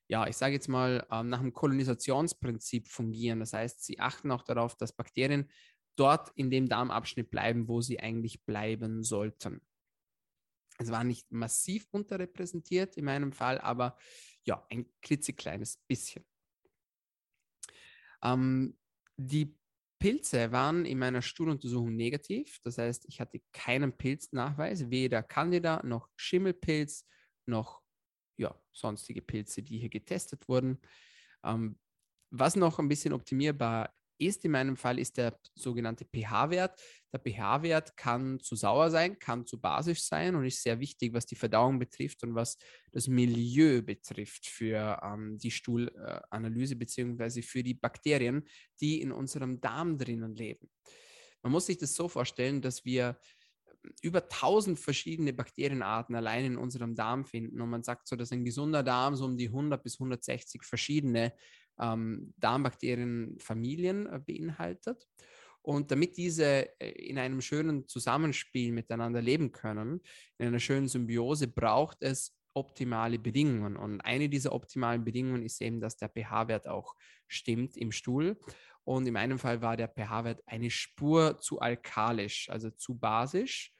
ja, 0.09 0.27
ich 0.27 0.37
sage 0.37 0.53
jetzt 0.53 0.69
mal, 0.69 1.07
ähm, 1.11 1.31
nach 1.31 1.41
dem 1.41 1.55
Kolonisationsprinzip 1.55 2.87
fungieren. 2.87 3.41
Das 3.41 3.55
heißt, 3.55 3.83
sie 3.83 3.99
achten 3.99 4.31
auch 4.31 4.43
darauf, 4.43 4.77
dass 4.77 4.95
Bakterien 4.95 5.51
dort 5.97 6.31
in 6.35 6.51
dem 6.51 6.69
Darmabschnitt 6.69 7.31
bleiben, 7.31 7.67
wo 7.67 7.81
sie 7.81 7.99
eigentlich 7.99 8.45
bleiben 8.45 9.03
sollten. 9.03 9.63
Es 10.77 10.91
war 10.91 11.03
nicht 11.03 11.33
massiv 11.33 11.87
unterrepräsentiert 11.93 12.99
in 12.99 13.07
meinem 13.07 13.33
Fall, 13.33 13.59
aber 13.59 13.97
ja, 14.45 14.67
ein 14.69 14.85
klitzekleines 15.01 15.79
bisschen. 15.89 16.27
Ähm, 18.23 18.77
die 19.21 19.55
Pilze 19.99 20.51
waren 20.51 20.87
in 20.87 20.99
meiner 20.99 21.21
Stuhluntersuchung 21.21 21.95
negativ. 21.95 22.59
Das 22.63 22.79
heißt, 22.79 23.05
ich 23.07 23.21
hatte 23.21 23.41
keinen 23.53 23.97
Pilznachweis, 23.97 24.89
weder 24.89 25.23
Candida 25.23 25.83
noch 25.85 26.09
Schimmelpilz 26.17 27.07
noch 27.47 27.83
ja, 28.39 28.59
sonstige 28.73 29.21
Pilze, 29.21 29.63
die 29.63 29.79
hier 29.79 29.91
getestet 29.91 30.49
wurden. 30.49 30.81
Ähm, 31.45 31.79
was 32.31 32.57
noch 32.57 32.79
ein 32.79 32.89
bisschen 32.89 33.13
optimierbar 33.13 33.95
ist 34.21 34.45
in 34.45 34.53
meinem 34.53 34.77
Fall, 34.77 34.99
ist 34.99 35.17
der 35.17 35.39
sogenannte 35.55 36.05
pH-Wert. 36.05 36.81
Der 37.13 37.21
pH-Wert 37.21 37.97
kann 37.97 38.41
zu 38.41 38.55
sauer 38.55 38.91
sein, 38.91 39.19
kann 39.19 39.47
zu 39.47 39.61
basisch 39.61 40.03
sein 40.03 40.37
und 40.37 40.45
ist 40.45 40.63
sehr 40.63 40.79
wichtig, 40.81 41.13
was 41.13 41.27
die 41.27 41.37
Verdauung 41.37 41.79
betrifft 41.79 42.23
und 42.23 42.35
was 42.35 42.57
das 42.93 43.09
Milieu 43.09 43.83
betrifft 43.83 44.47
für 44.47 45.01
ähm, 45.03 45.39
die 45.39 45.51
Stuhlanalyse 45.51 46.77
beziehungsweise 46.77 47.43
für 47.43 47.63
die 47.63 47.75
Bakterien, 47.75 48.47
die 48.81 49.01
in 49.01 49.13
unserem 49.13 49.61
Darm 49.61 49.99
drinnen 49.99 50.35
leben. 50.35 50.71
Man 51.43 51.53
muss 51.53 51.67
sich 51.67 51.79
das 51.79 51.95
so 51.95 52.09
vorstellen, 52.09 52.61
dass 52.61 52.85
wir 52.85 53.19
über 54.03 54.23
1000 54.23 54.79
verschiedene 54.79 55.33
Bakterienarten 55.33 56.15
allein 56.15 56.45
in 56.45 56.57
unserem 56.57 56.95
Darm 56.95 57.25
finden. 57.25 57.61
Und 57.61 57.71
man 57.71 57.83
sagt 57.83 58.09
so, 58.09 58.17
dass 58.17 58.33
ein 58.33 58.45
gesunder 58.45 58.83
Darm 58.83 59.17
so 59.17 59.25
um 59.25 59.37
die 59.37 59.49
100 59.49 59.83
bis 59.83 59.95
160 59.95 60.65
verschiedene 60.65 61.33
ähm, 61.81 62.35
Darmbakterienfamilien 62.37 64.07
äh, 64.07 64.21
beinhaltet. 64.25 65.09
Und 65.63 65.91
damit 65.91 66.17
diese 66.17 66.81
äh, 66.81 66.91
in 66.91 67.19
einem 67.19 67.41
schönen 67.41 67.87
Zusammenspiel 67.89 68.73
miteinander 68.73 69.21
leben 69.21 69.53
können, 69.53 70.01
in 70.39 70.47
einer 70.47 70.61
schönen 70.61 70.89
Symbiose, 70.89 71.49
braucht 71.49 72.03
es 72.03 72.37
optimale 72.55 73.19
Bedingungen. 73.19 73.77
Und 73.77 74.01
eine 74.01 74.29
dieser 74.29 74.53
optimalen 74.53 75.05
Bedingungen 75.05 75.43
ist 75.43 75.61
eben, 75.61 75.81
dass 75.81 75.97
der 75.97 76.09
pH-Wert 76.09 76.67
auch 76.67 76.95
stimmt 77.29 77.77
im 77.77 77.93
Stuhl. 77.93 78.39
Und 78.85 79.07
in 79.07 79.13
meinem 79.13 79.39
Fall 79.39 79.63
war 79.63 79.77
der 79.77 79.89
pH-Wert 79.89 80.43
eine 80.47 80.71
Spur 80.71 81.39
zu 81.39 81.61
alkalisch, 81.61 82.49
also 82.51 82.71
zu 82.71 82.99
basisch. 82.99 83.73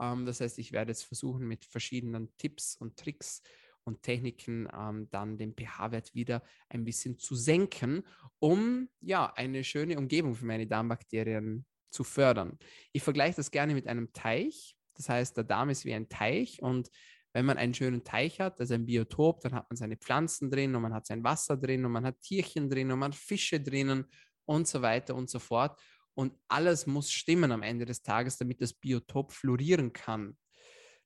Ähm, 0.00 0.26
das 0.26 0.40
heißt, 0.40 0.58
ich 0.58 0.72
werde 0.72 0.92
jetzt 0.92 1.04
versuchen, 1.04 1.46
mit 1.46 1.64
verschiedenen 1.64 2.34
Tipps 2.36 2.76
und 2.76 2.96
Tricks 2.96 3.42
und 3.84 4.02
Techniken 4.02 4.68
ähm, 4.76 5.08
dann 5.10 5.36
den 5.36 5.54
pH-Wert 5.54 6.14
wieder 6.14 6.42
ein 6.68 6.84
bisschen 6.84 7.18
zu 7.18 7.34
senken, 7.34 8.02
um 8.38 8.88
ja 9.00 9.32
eine 9.34 9.64
schöne 9.64 9.98
Umgebung 9.98 10.34
für 10.34 10.46
meine 10.46 10.66
Darmbakterien 10.66 11.66
zu 11.90 12.04
fördern. 12.04 12.58
Ich 12.92 13.02
vergleiche 13.02 13.36
das 13.36 13.50
gerne 13.50 13.74
mit 13.74 13.86
einem 13.86 14.12
Teich. 14.12 14.76
Das 14.94 15.08
heißt, 15.08 15.36
der 15.36 15.44
Darm 15.44 15.70
ist 15.70 15.84
wie 15.84 15.94
ein 15.94 16.08
Teich 16.08 16.62
und 16.62 16.90
wenn 17.34 17.46
man 17.46 17.58
einen 17.58 17.74
schönen 17.74 18.04
Teich 18.04 18.38
hat, 18.38 18.60
also 18.60 18.74
ein 18.74 18.86
Biotop, 18.86 19.40
dann 19.40 19.54
hat 19.54 19.68
man 19.68 19.76
seine 19.76 19.96
Pflanzen 19.96 20.50
drin 20.50 20.74
und 20.74 20.82
man 20.82 20.94
hat 20.94 21.06
sein 21.06 21.24
Wasser 21.24 21.56
drin 21.56 21.84
und 21.84 21.90
man 21.90 22.06
hat 22.06 22.20
Tierchen 22.20 22.70
drin 22.70 22.92
und 22.92 23.00
man 23.00 23.12
hat 23.12 23.18
Fische 23.18 23.60
drinnen 23.60 24.06
und 24.46 24.68
so 24.68 24.82
weiter 24.82 25.16
und 25.16 25.28
so 25.28 25.40
fort. 25.40 25.80
Und 26.14 26.38
alles 26.46 26.86
muss 26.86 27.10
stimmen 27.10 27.50
am 27.50 27.62
Ende 27.62 27.86
des 27.86 28.02
Tages, 28.02 28.38
damit 28.38 28.60
das 28.60 28.72
Biotop 28.72 29.32
florieren 29.32 29.92
kann. 29.92 30.36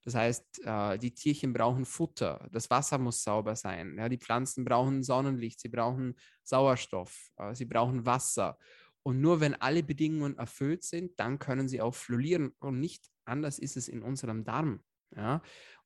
Das 0.03 0.15
heißt, 0.15 0.65
äh, 0.65 0.97
die 0.97 1.13
Tierchen 1.13 1.53
brauchen 1.53 1.85
Futter, 1.85 2.47
das 2.51 2.69
Wasser 2.69 2.97
muss 2.97 3.23
sauber 3.23 3.55
sein, 3.55 3.97
die 4.09 4.17
Pflanzen 4.17 4.63
brauchen 4.63 5.03
Sonnenlicht, 5.03 5.59
sie 5.59 5.69
brauchen 5.69 6.15
Sauerstoff, 6.43 7.31
äh, 7.37 7.53
sie 7.53 7.65
brauchen 7.65 8.05
Wasser. 8.05 8.57
Und 9.03 9.21
nur 9.21 9.39
wenn 9.39 9.55
alle 9.55 9.83
Bedingungen 9.83 10.37
erfüllt 10.37 10.83
sind, 10.83 11.19
dann 11.19 11.39
können 11.39 11.67
sie 11.67 11.81
auch 11.81 11.95
florieren. 11.95 12.53
Und 12.59 12.79
nicht 12.79 13.09
anders 13.25 13.59
ist 13.59 13.77
es 13.77 13.87
in 13.87 14.03
unserem 14.03 14.43
Darm. 14.43 14.83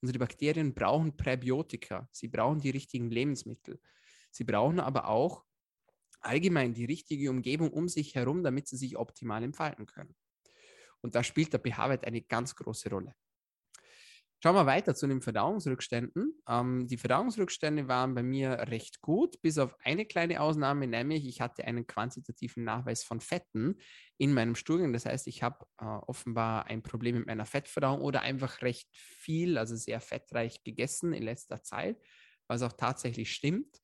Unsere 0.01 0.19
Bakterien 0.19 0.73
brauchen 0.73 1.15
Präbiotika, 1.15 2.09
sie 2.11 2.27
brauchen 2.27 2.59
die 2.59 2.71
richtigen 2.71 3.09
Lebensmittel. 3.09 3.79
Sie 4.31 4.43
brauchen 4.43 4.79
aber 4.79 5.07
auch 5.07 5.45
allgemein 6.19 6.73
die 6.73 6.85
richtige 6.85 7.29
Umgebung 7.29 7.71
um 7.71 7.87
sich 7.87 8.15
herum, 8.15 8.43
damit 8.43 8.67
sie 8.67 8.77
sich 8.77 8.97
optimal 8.97 9.43
entfalten 9.43 9.85
können. 9.85 10.15
Und 11.01 11.15
da 11.15 11.23
spielt 11.23 11.53
der 11.53 11.59
pH-Wert 11.59 12.05
eine 12.05 12.21
ganz 12.21 12.55
große 12.55 12.89
Rolle. 12.89 13.15
Schauen 14.43 14.55
wir 14.55 14.65
weiter 14.65 14.93
zu 14.93 15.07
den 15.07 15.21
Verdauungsrückständen. 15.21 16.33
Ähm, 16.49 16.85
die 16.87 16.97
Verdauungsrückstände 16.97 17.87
waren 17.87 18.13
bei 18.13 18.23
mir 18.23 18.49
recht 18.67 18.99
gut, 18.99 19.41
bis 19.41 19.57
auf 19.57 19.77
eine 19.85 20.05
kleine 20.05 20.41
Ausnahme, 20.41 20.85
nämlich 20.85 21.25
ich 21.25 21.39
hatte 21.39 21.63
einen 21.63 21.87
quantitativen 21.87 22.65
Nachweis 22.65 23.05
von 23.05 23.21
Fetten 23.21 23.77
in 24.17 24.33
meinem 24.33 24.55
Stuhlgang. 24.55 24.91
Das 24.91 25.05
heißt, 25.05 25.27
ich 25.27 25.43
habe 25.43 25.65
äh, 25.79 25.85
offenbar 25.85 26.65
ein 26.65 26.83
Problem 26.83 27.15
mit 27.19 27.25
meiner 27.25 27.45
Fettverdauung 27.45 28.01
oder 28.01 28.19
einfach 28.19 28.61
recht 28.61 28.89
viel, 28.93 29.57
also 29.57 29.77
sehr 29.77 30.01
fettreich 30.01 30.61
gegessen 30.65 31.13
in 31.13 31.23
letzter 31.23 31.63
Zeit, 31.63 31.95
was 32.47 32.63
auch 32.63 32.73
tatsächlich 32.73 33.31
stimmt. 33.33 33.79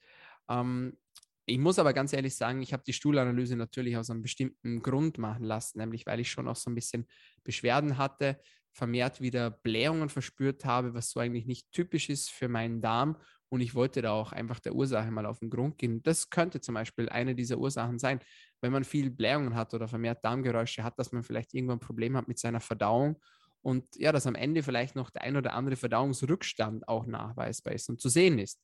Ähm, 0.49 0.97
ich 1.45 1.57
muss 1.57 1.79
aber 1.79 1.93
ganz 1.93 2.11
ehrlich 2.11 2.35
sagen, 2.35 2.61
ich 2.61 2.73
habe 2.73 2.83
die 2.85 2.93
Stuhlanalyse 2.93 3.55
natürlich 3.55 3.95
aus 3.95 4.09
einem 4.09 4.21
bestimmten 4.21 4.81
Grund 4.81 5.17
machen 5.19 5.45
lassen, 5.45 5.79
nämlich 5.79 6.05
weil 6.05 6.19
ich 6.19 6.29
schon 6.29 6.49
auch 6.49 6.57
so 6.57 6.69
ein 6.69 6.75
bisschen 6.75 7.07
Beschwerden 7.45 7.97
hatte 7.97 8.41
vermehrt 8.71 9.21
wieder 9.21 9.49
Blähungen 9.51 10.09
verspürt 10.09 10.65
habe, 10.65 10.93
was 10.93 11.11
so 11.11 11.19
eigentlich 11.19 11.45
nicht 11.45 11.71
typisch 11.71 12.09
ist 12.09 12.29
für 12.29 12.47
meinen 12.47 12.81
Darm. 12.81 13.17
Und 13.49 13.61
ich 13.61 13.73
wollte 13.73 14.01
da 14.01 14.11
auch 14.11 14.31
einfach 14.31 14.59
der 14.59 14.75
Ursache 14.75 15.09
mal 15.11 15.25
auf 15.25 15.39
den 15.39 15.49
Grund 15.49 15.77
gehen. 15.77 16.03
Das 16.03 16.29
könnte 16.29 16.61
zum 16.61 16.75
Beispiel 16.75 17.09
eine 17.09 17.33
dieser 17.35 17.57
Ursachen 17.57 17.97
sein, 17.97 18.19
wenn 18.61 18.71
man 18.71 18.83
viel 18.83 19.09
Blähungen 19.09 19.55
hat 19.55 19.73
oder 19.73 19.87
vermehrt 19.87 20.23
Darmgeräusche 20.23 20.83
hat, 20.83 20.99
dass 20.99 21.11
man 21.11 21.23
vielleicht 21.23 21.53
irgendwann 21.53 21.77
ein 21.77 21.81
Problem 21.81 22.15
hat 22.15 22.27
mit 22.27 22.37
seiner 22.39 22.59
Verdauung 22.59 23.19
und 23.61 23.95
ja, 23.97 24.11
dass 24.11 24.27
am 24.27 24.35
Ende 24.35 24.63
vielleicht 24.63 24.95
noch 24.95 25.09
der 25.09 25.23
ein 25.23 25.35
oder 25.35 25.53
andere 25.53 25.75
Verdauungsrückstand 25.75 26.87
auch 26.87 27.05
nachweisbar 27.05 27.73
ist 27.73 27.89
und 27.89 27.99
zu 27.99 28.09
sehen 28.09 28.39
ist. 28.39 28.61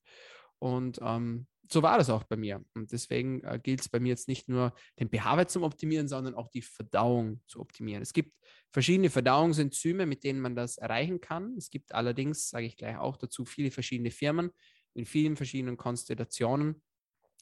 Und 0.59 0.99
ähm, 1.01 1.47
so 1.69 1.81
war 1.81 1.97
das 1.97 2.09
auch 2.09 2.23
bei 2.23 2.35
mir. 2.35 2.63
Und 2.75 2.91
deswegen 2.91 3.43
äh, 3.43 3.59
gilt 3.61 3.81
es 3.81 3.89
bei 3.89 3.99
mir 3.99 4.09
jetzt 4.09 4.27
nicht 4.27 4.47
nur, 4.47 4.73
den 4.99 5.09
pH-Wert 5.09 5.49
zu 5.49 5.63
optimieren, 5.63 6.07
sondern 6.07 6.35
auch 6.35 6.49
die 6.49 6.61
Verdauung 6.61 7.41
zu 7.47 7.59
optimieren. 7.59 8.01
Es 8.01 8.13
gibt 8.13 8.33
verschiedene 8.71 9.09
Verdauungsenzyme, 9.09 10.05
mit 10.05 10.23
denen 10.23 10.39
man 10.39 10.55
das 10.55 10.77
erreichen 10.77 11.21
kann. 11.21 11.55
Es 11.57 11.69
gibt 11.69 11.93
allerdings, 11.93 12.49
sage 12.49 12.65
ich 12.65 12.77
gleich 12.77 12.97
auch 12.97 13.17
dazu, 13.17 13.45
viele 13.45 13.71
verschiedene 13.71 14.11
Firmen 14.11 14.51
in 14.93 15.05
vielen 15.05 15.35
verschiedenen 15.35 15.77
Konstellationen. 15.77 16.81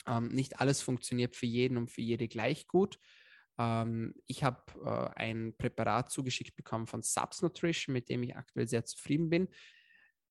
Ähm, 0.08 0.30
nicht 0.30 0.60
alles 0.60 0.82
funktioniert 0.82 1.36
für 1.36 1.46
jeden 1.46 1.78
und 1.78 1.92
für 1.92 2.02
jede 2.02 2.28
gleich 2.28 2.68
gut. 2.68 3.00
Ähm, 3.58 4.16
ich 4.26 4.44
habe 4.44 4.64
äh, 4.84 5.20
ein 5.20 5.54
Präparat 5.58 6.12
zugeschickt 6.12 6.56
bekommen 6.56 6.88
von 6.88 7.04
Subs 7.04 7.42
Nutrition, 7.42 7.94
mit 7.94 8.10
dem 8.10 8.24
ich 8.24 8.36
aktuell 8.36 8.68
sehr 8.68 8.86
zufrieden 8.86 9.30
bin. 9.30 9.48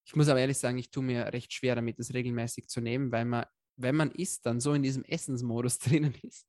Ich 0.05 0.17
muss 0.17 0.29
aber 0.29 0.41
ehrlich 0.41 0.59
sagen, 0.59 0.79
ich 0.79 0.91
tue 0.91 1.03
mir 1.03 1.33
recht 1.33 1.53
schwer 1.53 1.75
damit, 1.75 1.99
das 1.99 2.13
regelmäßig 2.13 2.69
zu 2.69 2.81
nehmen, 2.81 3.13
weil 3.13 3.25
man 3.25 3.45
wenn 3.77 3.97
man 3.97 4.11
isst, 4.11 4.47
dann 4.47 4.61
so 4.61 4.75
in 4.75 4.83
diesem 4.83 5.05
Essensmodus 5.05 5.79
drinnen 5.79 6.15
ist, 6.23 6.47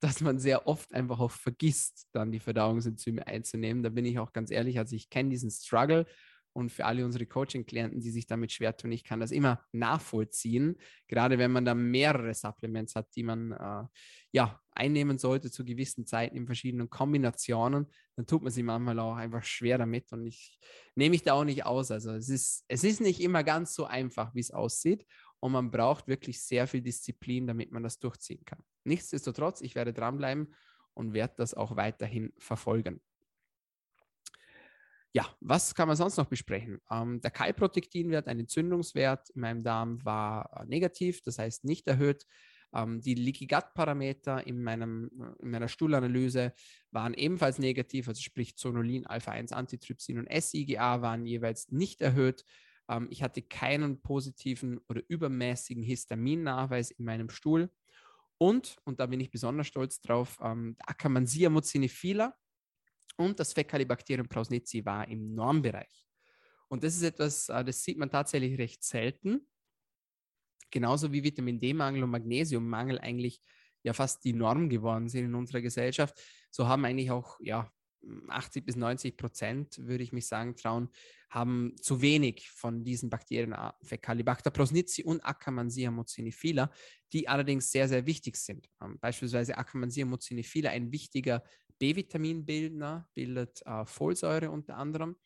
dass 0.00 0.20
man 0.20 0.38
sehr 0.38 0.66
oft 0.66 0.92
einfach 0.92 1.20
auch 1.20 1.30
vergisst, 1.30 2.08
dann 2.12 2.32
die 2.32 2.40
Verdauungsenzyme 2.40 3.26
einzunehmen. 3.26 3.82
Da 3.82 3.88
bin 3.88 4.04
ich 4.04 4.18
auch 4.18 4.32
ganz 4.32 4.50
ehrlich, 4.50 4.78
also 4.78 4.94
ich 4.96 5.08
kenne 5.10 5.30
diesen 5.30 5.50
Struggle 5.50 6.06
und 6.56 6.72
für 6.72 6.86
alle 6.86 7.04
unsere 7.04 7.26
Coaching-Klienten, 7.26 8.00
die 8.00 8.10
sich 8.10 8.26
damit 8.26 8.50
schwer 8.50 8.74
tun, 8.74 8.90
ich 8.90 9.04
kann 9.04 9.20
das 9.20 9.30
immer 9.30 9.62
nachvollziehen, 9.72 10.76
gerade 11.06 11.38
wenn 11.38 11.52
man 11.52 11.66
da 11.66 11.74
mehrere 11.74 12.32
Supplements 12.32 12.94
hat, 12.94 13.14
die 13.14 13.22
man 13.22 13.52
äh, 13.52 13.84
ja 14.32 14.58
einnehmen 14.70 15.18
sollte 15.18 15.50
zu 15.50 15.66
gewissen 15.66 16.06
Zeiten 16.06 16.34
in 16.34 16.46
verschiedenen 16.46 16.88
Kombinationen, 16.88 17.86
dann 18.16 18.26
tut 18.26 18.42
man 18.42 18.50
sich 18.50 18.64
manchmal 18.64 18.98
auch 18.98 19.16
einfach 19.16 19.44
schwer 19.44 19.76
damit 19.76 20.10
und 20.12 20.24
ich 20.24 20.58
nehme 20.94 21.10
mich 21.10 21.22
da 21.22 21.34
auch 21.34 21.44
nicht 21.44 21.66
aus. 21.66 21.90
Also 21.90 22.12
es 22.12 22.30
ist, 22.30 22.64
es 22.68 22.84
ist 22.84 23.02
nicht 23.02 23.20
immer 23.20 23.44
ganz 23.44 23.74
so 23.74 23.84
einfach, 23.84 24.34
wie 24.34 24.40
es 24.40 24.50
aussieht 24.50 25.06
und 25.40 25.52
man 25.52 25.70
braucht 25.70 26.08
wirklich 26.08 26.42
sehr 26.42 26.66
viel 26.66 26.80
Disziplin, 26.80 27.46
damit 27.46 27.70
man 27.70 27.82
das 27.82 27.98
durchziehen 27.98 28.42
kann. 28.46 28.60
Nichtsdestotrotz, 28.84 29.60
ich 29.60 29.74
werde 29.74 29.92
dranbleiben 29.92 30.54
und 30.94 31.12
werde 31.12 31.34
das 31.36 31.52
auch 31.52 31.76
weiterhin 31.76 32.32
verfolgen. 32.38 33.02
Ja, 35.16 35.34
was 35.40 35.74
kann 35.74 35.88
man 35.88 35.96
sonst 35.96 36.18
noch 36.18 36.26
besprechen? 36.26 36.78
Ähm, 36.90 37.22
der 37.22 37.30
Kalprotektinwert, 37.30 38.28
ein 38.28 38.38
Entzündungswert 38.38 39.30
in 39.30 39.40
meinem 39.40 39.62
Darm 39.62 40.04
war 40.04 40.50
äh, 40.60 40.66
negativ, 40.66 41.22
das 41.22 41.38
heißt 41.38 41.64
nicht 41.64 41.88
erhöht. 41.88 42.26
Ähm, 42.74 43.00
die 43.00 43.14
Leaky 43.14 43.46
Gut 43.46 43.72
Parameter 43.72 44.46
in, 44.46 44.62
meinem, 44.62 45.10
äh, 45.18 45.42
in 45.42 45.52
meiner 45.52 45.68
Stuhlanalyse 45.68 46.52
waren 46.90 47.14
ebenfalls 47.14 47.58
negativ, 47.58 48.08
also 48.08 48.20
sprich 48.20 48.58
Zonulin, 48.58 49.06
Alpha-1 49.06 49.54
Antitrypsin 49.54 50.18
und 50.18 50.28
SIGA 50.30 51.00
waren 51.00 51.24
jeweils 51.24 51.72
nicht 51.72 52.02
erhöht. 52.02 52.44
Ähm, 52.86 53.08
ich 53.10 53.22
hatte 53.22 53.40
keinen 53.40 54.02
positiven 54.02 54.80
oder 54.86 55.00
übermäßigen 55.08 55.82
Histaminnachweis 55.82 56.90
in 56.90 57.06
meinem 57.06 57.30
Stuhl. 57.30 57.70
und, 58.36 58.76
und 58.84 59.00
da 59.00 59.06
bin 59.06 59.20
ich 59.20 59.30
besonders 59.30 59.66
stolz 59.66 60.02
drauf, 60.02 60.36
ähm, 60.42 60.76
Akkermansia 60.86 61.48
mucinifila 61.48 62.34
und 63.16 63.38
das 63.40 63.52
Fecalibacterium 63.52 64.28
prausnitzii 64.28 64.84
war 64.84 65.08
im 65.08 65.34
Normbereich. 65.34 66.06
Und 66.68 66.84
das 66.84 66.96
ist 66.96 67.02
etwas, 67.02 67.48
äh, 67.48 67.64
das 67.64 67.82
sieht 67.82 67.98
man 67.98 68.10
tatsächlich 68.10 68.58
recht 68.58 68.82
selten. 68.82 69.46
Genauso 70.70 71.12
wie 71.12 71.22
Vitamin 71.22 71.60
D-Mangel 71.60 72.02
und 72.02 72.10
Magnesiummangel 72.10 72.98
eigentlich 72.98 73.40
ja 73.82 73.92
fast 73.92 74.24
die 74.24 74.32
Norm 74.32 74.68
geworden 74.68 75.08
sind 75.08 75.26
in 75.26 75.34
unserer 75.34 75.60
Gesellschaft, 75.60 76.20
so 76.50 76.66
haben 76.66 76.84
eigentlich 76.84 77.12
auch 77.12 77.38
ja 77.40 77.70
80 78.28 78.64
bis 78.64 78.76
90 78.76 79.16
Prozent, 79.16 79.78
würde 79.78 80.02
ich 80.02 80.12
mich 80.12 80.26
sagen, 80.26 80.56
trauen, 80.56 80.88
haben 81.30 81.74
zu 81.80 82.00
wenig 82.02 82.48
von 82.50 82.84
diesen 82.84 83.10
Bakterienarten, 83.10 83.86
Fecalibacter 83.86 84.50
prosnitzii 84.50 85.04
und 85.04 85.20
Akkermansia 85.24 85.90
mucinifila, 85.90 86.70
die 87.12 87.28
allerdings 87.28 87.70
sehr, 87.70 87.88
sehr 87.88 88.06
wichtig 88.06 88.36
sind. 88.36 88.68
Ähm, 88.80 88.98
beispielsweise 89.00 89.56
Akkermansia 89.56 90.04
mucinifila, 90.04 90.70
ein 90.70 90.92
wichtiger 90.92 91.42
B-Vitaminbildner, 91.78 93.08
bildet 93.14 93.62
äh, 93.66 93.84
Folsäure 93.86 94.50
unter 94.50 94.76
anderem 94.76 95.16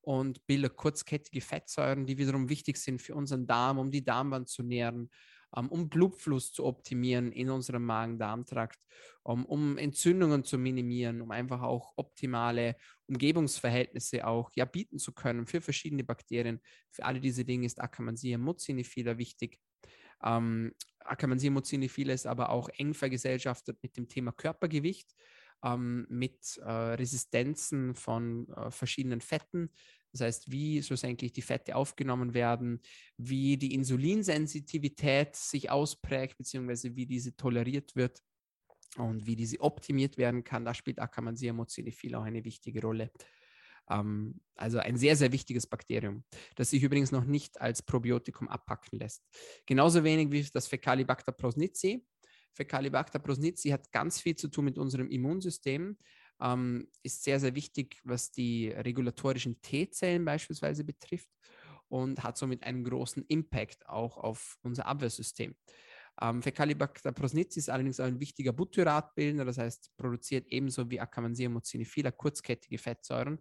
und 0.00 0.46
bildet 0.46 0.76
kurzkettige 0.76 1.40
Fettsäuren, 1.40 2.06
die 2.06 2.18
wiederum 2.18 2.48
wichtig 2.48 2.78
sind 2.78 3.02
für 3.02 3.14
unseren 3.14 3.46
Darm, 3.46 3.78
um 3.78 3.90
die 3.90 4.04
Darmwand 4.04 4.48
zu 4.48 4.62
nähren 4.62 5.10
ähm, 5.56 5.68
um 5.68 5.88
Blutfluss 5.88 6.52
zu 6.52 6.64
optimieren 6.64 7.32
in 7.32 7.50
unserem 7.50 7.84
Magen-Darm-Trakt, 7.84 8.78
um, 9.22 9.46
um, 9.46 9.78
Entzündungen 9.78 10.44
zu 10.44 10.58
minimieren, 10.58 11.22
um 11.22 11.30
einfach 11.30 11.62
auch 11.62 11.92
optimale 11.96 12.76
Umgebungsverhältnisse 13.06 14.26
auch 14.26 14.50
ja, 14.54 14.64
bieten 14.66 14.98
zu 14.98 15.12
können 15.12 15.46
für 15.46 15.60
verschiedene 15.60 16.04
Bakterien. 16.04 16.60
Für 16.90 17.04
alle 17.04 17.20
diese 17.20 17.44
Dinge 17.44 17.66
ist 17.66 17.80
Akkermansia 17.80 18.36
mucinifila 18.36 19.16
wichtig. 19.16 19.58
Ähm, 20.22 20.74
Akkermansia 21.00 21.50
mucinifila 21.50 22.12
ist 22.12 22.26
aber 22.26 22.50
auch 22.50 22.68
eng 22.76 22.92
vergesellschaftet 22.92 23.78
mit 23.82 23.96
dem 23.96 24.08
Thema 24.08 24.32
Körpergewicht 24.32 25.14
ähm, 25.64 26.06
mit 26.08 26.58
äh, 26.58 26.70
Resistenzen 26.70 27.94
von 27.94 28.48
äh, 28.50 28.70
verschiedenen 28.70 29.20
Fetten. 29.20 29.70
Das 30.12 30.22
heißt, 30.22 30.50
wie 30.50 30.82
schlussendlich 30.82 31.32
die 31.32 31.42
Fette 31.42 31.76
aufgenommen 31.76 32.34
werden, 32.34 32.80
wie 33.16 33.56
die 33.56 33.74
Insulinsensitivität 33.74 35.36
sich 35.36 35.70
ausprägt, 35.70 36.38
beziehungsweise 36.38 36.96
wie 36.96 37.06
diese 37.06 37.36
toleriert 37.36 37.94
wird 37.94 38.22
und 38.96 39.26
wie 39.26 39.36
diese 39.36 39.60
optimiert 39.60 40.16
werden 40.16 40.44
kann. 40.44 40.64
Da 40.64 40.72
spielt 40.74 40.98
Akkermansia 40.98 41.52
mucinifil 41.52 42.14
auch 42.14 42.22
eine 42.22 42.44
wichtige 42.44 42.80
Rolle. 42.80 43.10
Ähm, 43.90 44.40
also 44.56 44.78
ein 44.78 44.96
sehr, 44.96 45.16
sehr 45.16 45.32
wichtiges 45.32 45.66
Bakterium, 45.66 46.24
das 46.56 46.70
sich 46.70 46.82
übrigens 46.82 47.12
noch 47.12 47.24
nicht 47.24 47.60
als 47.60 47.82
Probiotikum 47.82 48.48
abpacken 48.48 48.98
lässt. 48.98 49.22
Genauso 49.66 50.04
wenig 50.04 50.30
wie 50.30 50.48
das 50.52 50.68
Fecalibacter 50.68 51.32
prosnitzii. 51.32 52.04
Fecalibacter 52.58 53.20
prosnitzii 53.20 53.70
hat 53.70 53.92
ganz 53.92 54.20
viel 54.20 54.34
zu 54.34 54.48
tun 54.48 54.64
mit 54.64 54.78
unserem 54.78 55.08
Immunsystem, 55.10 55.96
ähm, 56.40 56.88
ist 57.04 57.22
sehr, 57.22 57.38
sehr 57.38 57.54
wichtig, 57.54 58.00
was 58.02 58.32
die 58.32 58.68
regulatorischen 58.68 59.60
T-Zellen 59.62 60.24
beispielsweise 60.24 60.82
betrifft 60.82 61.30
und 61.88 62.24
hat 62.24 62.36
somit 62.36 62.64
einen 62.64 62.82
großen 62.82 63.24
Impact 63.28 63.88
auch 63.88 64.16
auf 64.18 64.58
unser 64.62 64.86
Abwehrsystem. 64.86 65.54
Ähm, 66.20 66.42
Fecalibacter 66.42 67.12
prosnitzii 67.12 67.60
ist 67.60 67.70
allerdings 67.70 68.00
auch 68.00 68.06
ein 68.06 68.18
wichtiger 68.18 68.52
Butyratbildner, 68.52 69.44
das 69.44 69.58
heißt, 69.58 69.92
produziert 69.96 70.48
ebenso 70.48 70.90
wie 70.90 71.00
mucinifila 71.48 72.10
kurzkettige 72.10 72.78
Fettsäuren, 72.78 73.38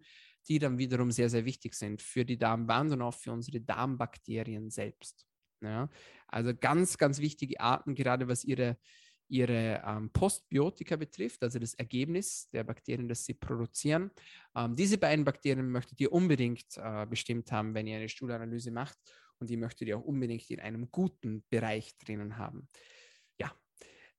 die 0.47 0.59
dann 0.59 0.77
wiederum 0.77 1.11
sehr, 1.11 1.31
sehr 1.31 1.45
wichtig 1.45 1.73
sind 1.73 2.03
für 2.03 2.23
die 2.23 2.37
Darmwand 2.37 2.91
und 2.93 3.01
auch 3.01 3.15
für 3.15 3.31
unsere 3.31 3.61
Darmbakterien 3.61 4.69
selbst. 4.69 5.25
Ja, 5.61 5.89
also 6.27 6.53
ganz, 6.53 6.99
ganz 6.99 7.19
wichtige 7.19 7.59
Arten, 7.59 7.95
gerade 7.95 8.27
was 8.27 8.43
ihre, 8.43 8.77
ihre 9.29 9.81
ähm, 9.85 10.09
Postbiotika 10.11 10.95
betrifft, 10.95 11.43
also 11.43 11.59
das 11.59 11.73
Ergebnis 11.73 12.49
der 12.51 12.63
Bakterien, 12.63 13.07
das 13.07 13.25
sie 13.25 13.33
produzieren. 13.33 14.11
Ähm, 14.55 14.75
diese 14.75 14.97
beiden 14.97 15.25
Bakterien 15.25 15.69
möchtet 15.69 15.99
ihr 15.99 16.11
unbedingt 16.11 16.77
äh, 16.77 17.05
bestimmt 17.05 17.51
haben, 17.51 17.73
wenn 17.73 17.87
ihr 17.87 17.97
eine 17.97 18.09
Stuhlanalyse 18.09 18.71
macht 18.71 18.97
und 19.39 19.49
die 19.49 19.57
möchtet 19.57 19.87
ihr 19.87 19.97
auch 19.97 20.03
unbedingt 20.03 20.49
in 20.49 20.59
einem 20.59 20.89
guten 20.91 21.43
Bereich 21.49 21.97
drinnen 21.97 22.37
haben. 22.37 22.67
Ja, 23.39 23.51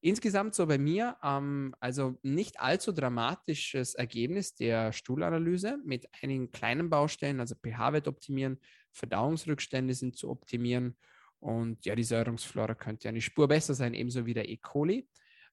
insgesamt 0.00 0.54
so 0.54 0.66
bei 0.66 0.78
mir, 0.78 1.16
ähm, 1.22 1.74
also 1.80 2.18
nicht 2.22 2.60
allzu 2.60 2.92
dramatisches 2.92 3.94
Ergebnis 3.94 4.54
der 4.54 4.92
Stuhlanalyse 4.92 5.78
mit 5.84 6.06
einigen 6.22 6.50
kleinen 6.50 6.90
Baustellen, 6.90 7.40
also 7.40 7.54
pH-Wert 7.54 8.08
optimieren, 8.08 8.60
Verdauungsrückstände 8.92 9.94
sind 9.94 10.16
zu 10.16 10.30
optimieren 10.30 10.96
und 11.40 11.84
ja, 11.86 11.94
die 11.94 12.04
Säurungsflora 12.04 12.74
könnte 12.74 13.08
eine 13.08 13.20
Spur 13.20 13.48
besser 13.48 13.74
sein, 13.74 13.94
ebenso 13.94 14.26
wie 14.26 14.34
der 14.34 14.48
E. 14.48 14.56
coli. 14.56 15.08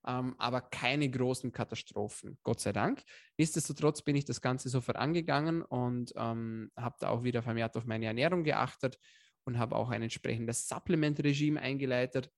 Ähm, 0.08 0.36
aber 0.38 0.62
keine 0.62 1.10
großen 1.10 1.52
Katastrophen, 1.52 2.38
Gott 2.44 2.60
sei 2.60 2.72
Dank. 2.72 3.04
Nichtsdestotrotz 3.38 4.04
bin 4.04 4.16
ich 4.16 4.26
das 4.26 4.40
Ganze 4.40 4.70
sofort 4.70 4.98
angegangen 4.98 5.64
und 5.64 6.14
ähm, 6.16 6.72
habe 6.78 6.96
da 7.00 7.10
auch 7.10 7.24
wieder 7.24 7.42
vermehrt 7.42 7.76
auf 7.76 7.86
meine 7.86 8.06
Ernährung 8.06 8.44
geachtet 8.44 9.00
und 9.46 9.58
habe 9.58 9.76
auch 9.76 9.90
ein 9.90 10.04
entsprechendes 10.04 10.68
Supplement-Regime 10.68 11.60
eingeleitet. 11.60 12.30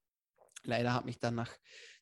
Leider 0.63 0.93
hat 0.93 1.05
mich 1.05 1.19
dann 1.19 1.35
nach 1.35 1.51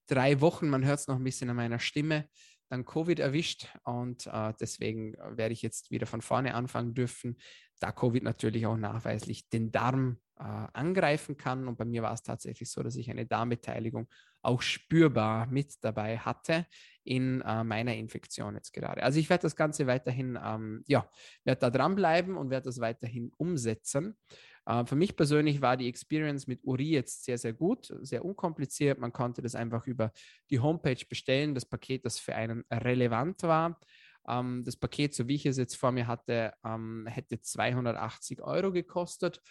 drei 0.07 0.39
Wochen, 0.39 0.69
man 0.69 0.85
hört 0.85 0.99
es 0.99 1.07
noch 1.07 1.15
ein 1.15 1.23
bisschen 1.23 1.49
an 1.49 1.55
meiner 1.55 1.79
Stimme, 1.79 2.29
dann 2.69 2.85
Covid 2.85 3.19
erwischt 3.19 3.67
und 3.83 4.27
äh, 4.27 4.53
deswegen 4.59 5.13
werde 5.13 5.53
ich 5.53 5.61
jetzt 5.61 5.89
wieder 5.89 6.05
von 6.05 6.21
vorne 6.21 6.53
anfangen 6.53 6.93
dürfen, 6.93 7.37
da 7.79 7.91
Covid 7.91 8.23
natürlich 8.23 8.65
auch 8.65 8.77
nachweislich 8.77 9.49
den 9.49 9.71
Darm 9.71 10.19
äh, 10.39 10.67
angreifen 10.73 11.37
kann. 11.37 11.67
Und 11.67 11.77
bei 11.77 11.85
mir 11.85 12.03
war 12.03 12.13
es 12.13 12.23
tatsächlich 12.23 12.69
so, 12.69 12.83
dass 12.83 12.95
ich 12.95 13.09
eine 13.09 13.25
Darmbeteiligung 13.25 14.07
auch 14.41 14.61
spürbar 14.61 15.47
mit 15.47 15.83
dabei 15.83 16.17
hatte 16.17 16.65
in 17.03 17.41
äh, 17.41 17.63
meiner 17.63 17.95
Infektion 17.95 18.55
jetzt 18.55 18.73
gerade. 18.73 19.03
Also 19.03 19.19
ich 19.19 19.29
werde 19.29 19.43
das 19.43 19.55
Ganze 19.55 19.87
weiterhin, 19.87 20.39
ähm, 20.43 20.83
ja, 20.87 21.09
werde 21.43 21.61
da 21.61 21.69
dranbleiben 21.69 22.37
und 22.37 22.49
werde 22.49 22.65
das 22.65 22.79
weiterhin 22.79 23.31
umsetzen. 23.37 24.17
Äh, 24.65 24.85
für 24.85 24.95
mich 24.95 25.15
persönlich 25.15 25.61
war 25.61 25.77
die 25.77 25.87
Experience 25.87 26.47
mit 26.47 26.63
Uri 26.63 26.89
jetzt 26.89 27.25
sehr, 27.25 27.37
sehr 27.37 27.53
gut, 27.53 27.93
sehr 28.01 28.25
unkompliziert. 28.25 28.99
Man 28.99 29.13
konnte 29.13 29.41
das 29.41 29.55
einfach 29.55 29.87
über 29.87 30.11
die 30.49 30.59
Homepage 30.59 31.03
bestellen, 31.07 31.55
das 31.55 31.65
Paket, 31.65 32.05
das 32.05 32.19
für 32.19 32.35
einen 32.35 32.63
relevant 32.71 33.43
war. 33.43 33.79
Ähm, 34.27 34.63
das 34.63 34.75
Paket, 34.75 35.13
so 35.13 35.27
wie 35.27 35.35
ich 35.35 35.45
es 35.45 35.57
jetzt 35.57 35.75
vor 35.75 35.91
mir 35.91 36.07
hatte, 36.07 36.53
ähm, 36.63 37.05
hätte 37.07 37.41
280 37.41 38.41
Euro 38.41 38.71
gekostet. 38.71 39.41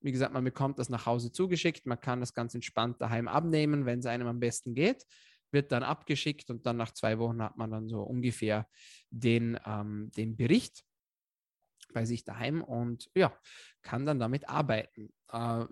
Wie 0.00 0.12
gesagt, 0.12 0.32
man 0.32 0.44
bekommt 0.44 0.78
das 0.78 0.88
nach 0.88 1.06
Hause 1.06 1.30
zugeschickt, 1.30 1.86
man 1.86 2.00
kann 2.00 2.20
das 2.20 2.34
ganz 2.34 2.54
entspannt 2.54 3.00
daheim 3.00 3.28
abnehmen, 3.28 3.86
wenn 3.86 3.98
es 3.98 4.06
einem 4.06 4.26
am 4.26 4.40
besten 4.40 4.74
geht, 4.74 5.04
wird 5.52 5.72
dann 5.72 5.82
abgeschickt 5.82 6.50
und 6.50 6.66
dann 6.66 6.76
nach 6.76 6.92
zwei 6.92 7.18
Wochen 7.18 7.42
hat 7.42 7.56
man 7.56 7.70
dann 7.70 7.88
so 7.88 8.02
ungefähr 8.02 8.68
den, 9.10 9.58
ähm, 9.66 10.10
den 10.16 10.36
Bericht 10.36 10.84
bei 11.92 12.04
sich 12.04 12.24
daheim 12.24 12.62
und 12.62 13.10
ja, 13.14 13.36
kann 13.82 14.06
dann 14.06 14.18
damit 14.18 14.48
arbeiten. 14.48 15.12
Äh, 15.32 15.66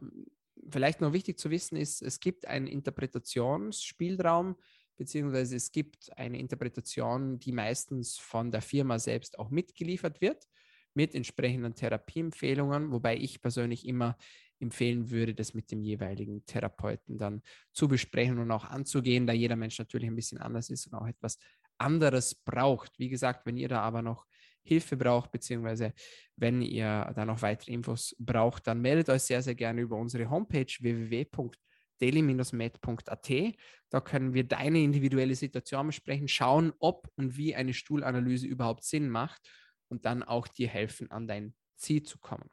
vielleicht 0.70 1.00
noch 1.00 1.12
wichtig 1.12 1.38
zu 1.38 1.50
wissen 1.50 1.76
ist, 1.76 2.02
es 2.02 2.20
gibt 2.20 2.46
einen 2.46 2.66
Interpretationsspielraum, 2.66 4.56
beziehungsweise 4.96 5.56
es 5.56 5.70
gibt 5.70 6.16
eine 6.18 6.38
Interpretation, 6.38 7.38
die 7.38 7.52
meistens 7.52 8.18
von 8.18 8.50
der 8.50 8.62
Firma 8.62 8.98
selbst 8.98 9.38
auch 9.38 9.50
mitgeliefert 9.50 10.20
wird, 10.20 10.44
mit 10.98 11.14
entsprechenden 11.14 11.74
Therapieempfehlungen, 11.76 12.90
wobei 12.90 13.16
ich 13.16 13.40
persönlich 13.40 13.86
immer 13.86 14.18
empfehlen 14.58 15.10
würde, 15.10 15.32
das 15.32 15.54
mit 15.54 15.70
dem 15.70 15.84
jeweiligen 15.84 16.44
Therapeuten 16.44 17.18
dann 17.18 17.42
zu 17.72 17.86
besprechen 17.86 18.40
und 18.40 18.50
auch 18.50 18.64
anzugehen, 18.64 19.24
da 19.24 19.32
jeder 19.32 19.54
Mensch 19.54 19.78
natürlich 19.78 20.08
ein 20.08 20.16
bisschen 20.16 20.38
anders 20.38 20.70
ist 20.70 20.88
und 20.88 20.94
auch 20.94 21.06
etwas 21.06 21.38
anderes 21.78 22.34
braucht. 22.34 22.98
Wie 22.98 23.08
gesagt, 23.08 23.46
wenn 23.46 23.56
ihr 23.56 23.68
da 23.68 23.82
aber 23.82 24.02
noch 24.02 24.26
Hilfe 24.64 24.96
braucht, 24.96 25.30
beziehungsweise 25.30 25.94
wenn 26.34 26.62
ihr 26.62 27.12
da 27.14 27.24
noch 27.24 27.42
weitere 27.42 27.70
Infos 27.70 28.16
braucht, 28.18 28.66
dann 28.66 28.80
meldet 28.80 29.08
euch 29.08 29.22
sehr, 29.22 29.40
sehr 29.40 29.54
gerne 29.54 29.82
über 29.82 29.94
unsere 29.94 30.28
Homepage 30.28 30.66
www.daily-med.at. 30.66 33.32
Da 33.88 34.00
können 34.00 34.34
wir 34.34 34.42
deine 34.42 34.80
individuelle 34.80 35.36
Situation 35.36 35.86
besprechen, 35.86 36.26
schauen, 36.26 36.72
ob 36.80 37.08
und 37.14 37.36
wie 37.36 37.54
eine 37.54 37.72
Stuhlanalyse 37.72 38.48
überhaupt 38.48 38.82
Sinn 38.82 39.08
macht 39.08 39.48
und 39.88 40.04
dann 40.04 40.22
auch 40.22 40.48
dir 40.48 40.68
helfen, 40.68 41.10
an 41.10 41.26
dein 41.26 41.54
Ziel 41.76 42.02
zu 42.02 42.18
kommen. 42.18 42.50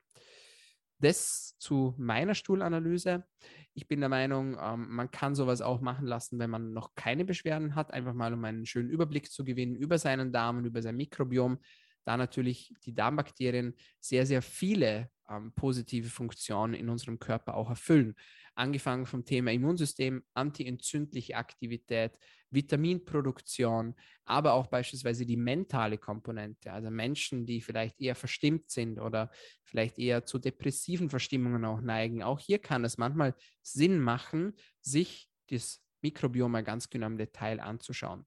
Das 0.99 1.57
zu 1.59 1.93
meiner 1.97 2.35
Stuhlanalyse. 2.35 3.25
Ich 3.73 3.87
bin 3.87 3.99
der 3.99 4.09
Meinung, 4.09 4.57
ähm, 4.59 4.87
man 4.89 5.11
kann 5.11 5.35
sowas 5.35 5.61
auch 5.61 5.81
machen 5.81 6.07
lassen, 6.07 6.39
wenn 6.39 6.49
man 6.49 6.71
noch 6.71 6.95
keine 6.95 7.25
Beschwerden 7.25 7.75
hat, 7.75 7.91
einfach 7.91 8.13
mal 8.13 8.33
um 8.33 8.43
einen 8.45 8.65
schönen 8.65 8.89
Überblick 8.89 9.29
zu 9.31 9.43
gewinnen 9.43 9.75
über 9.75 9.97
seinen 9.97 10.31
Darm 10.31 10.57
und 10.57 10.65
über 10.65 10.81
sein 10.81 10.95
Mikrobiom 10.95 11.59
da 12.05 12.17
natürlich 12.17 12.73
die 12.83 12.93
Darmbakterien 12.93 13.75
sehr, 13.99 14.25
sehr 14.25 14.41
viele 14.41 15.09
ähm, 15.29 15.51
positive 15.55 16.09
Funktionen 16.09 16.75
in 16.75 16.89
unserem 16.89 17.19
Körper 17.19 17.55
auch 17.55 17.69
erfüllen. 17.69 18.15
Angefangen 18.55 19.05
vom 19.05 19.25
Thema 19.25 19.51
Immunsystem, 19.51 20.23
antientzündliche 20.33 21.35
Aktivität, 21.35 22.13
Vitaminproduktion, 22.49 23.95
aber 24.23 24.53
auch 24.53 24.67
beispielsweise 24.67 25.25
die 25.25 25.37
mentale 25.37 25.97
Komponente. 25.97 26.71
Also 26.71 26.89
Menschen, 26.89 27.45
die 27.45 27.61
vielleicht 27.61 27.99
eher 27.99 28.15
verstimmt 28.15 28.71
sind 28.71 28.99
oder 28.99 29.29
vielleicht 29.63 29.99
eher 29.99 30.25
zu 30.25 30.39
depressiven 30.39 31.09
Verstimmungen 31.09 31.65
auch 31.65 31.81
neigen. 31.81 32.23
Auch 32.23 32.39
hier 32.39 32.59
kann 32.59 32.85
es 32.85 32.97
manchmal 32.97 33.35
Sinn 33.61 33.99
machen, 33.99 34.53
sich 34.81 35.29
das 35.49 35.84
Mikrobiom 36.05 36.51
mal 36.51 36.63
ganz 36.63 36.89
genau 36.89 37.07
im 37.07 37.17
Detail 37.17 37.59
anzuschauen. 37.59 38.25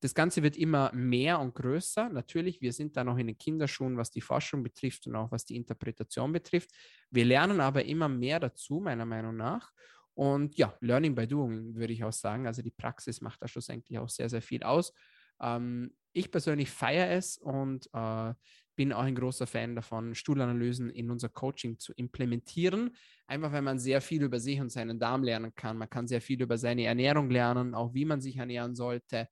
Das 0.00 0.14
Ganze 0.14 0.42
wird 0.42 0.56
immer 0.56 0.90
mehr 0.92 1.38
und 1.38 1.54
größer. 1.54 2.08
Natürlich, 2.08 2.60
wir 2.60 2.72
sind 2.72 2.96
da 2.96 3.04
noch 3.04 3.18
in 3.18 3.28
den 3.28 3.38
Kinderschuhen, 3.38 3.96
was 3.96 4.10
die 4.10 4.20
Forschung 4.20 4.62
betrifft 4.62 5.06
und 5.06 5.14
auch 5.14 5.30
was 5.30 5.44
die 5.44 5.56
Interpretation 5.56 6.32
betrifft. 6.32 6.70
Wir 7.10 7.24
lernen 7.24 7.60
aber 7.60 7.84
immer 7.84 8.08
mehr 8.08 8.40
dazu, 8.40 8.80
meiner 8.80 9.06
Meinung 9.06 9.36
nach. 9.36 9.70
Und 10.14 10.56
ja, 10.58 10.76
Learning 10.80 11.14
by 11.14 11.26
Doing 11.26 11.76
würde 11.76 11.92
ich 11.92 12.02
auch 12.02 12.12
sagen. 12.12 12.46
Also 12.46 12.62
die 12.62 12.72
Praxis 12.72 13.20
macht 13.20 13.40
da 13.42 13.48
schlussendlich 13.48 13.98
auch 13.98 14.08
sehr, 14.08 14.28
sehr 14.28 14.42
viel 14.42 14.62
aus. 14.62 14.92
Ähm, 15.40 15.94
ich 16.12 16.30
persönlich 16.30 16.70
feiere 16.70 17.10
es 17.10 17.38
und 17.38 17.88
äh, 17.92 18.34
bin 18.76 18.92
auch 18.92 19.02
ein 19.02 19.14
großer 19.14 19.46
Fan 19.46 19.74
davon, 19.74 20.14
Stuhlanalysen 20.14 20.90
in 20.90 21.10
unser 21.10 21.28
Coaching 21.28 21.78
zu 21.78 21.92
implementieren. 21.94 22.96
Einfach 23.26 23.52
weil 23.52 23.62
man 23.62 23.78
sehr 23.78 24.00
viel 24.00 24.22
über 24.22 24.40
sich 24.40 24.60
und 24.60 24.70
seinen 24.70 24.98
Darm 24.98 25.22
lernen 25.22 25.54
kann. 25.54 25.76
Man 25.76 25.90
kann 25.90 26.06
sehr 26.06 26.20
viel 26.20 26.40
über 26.40 26.56
seine 26.56 26.84
Ernährung 26.84 27.30
lernen, 27.30 27.74
auch 27.74 27.94
wie 27.94 28.04
man 28.04 28.20
sich 28.20 28.36
ernähren 28.36 28.74
sollte, 28.74 29.28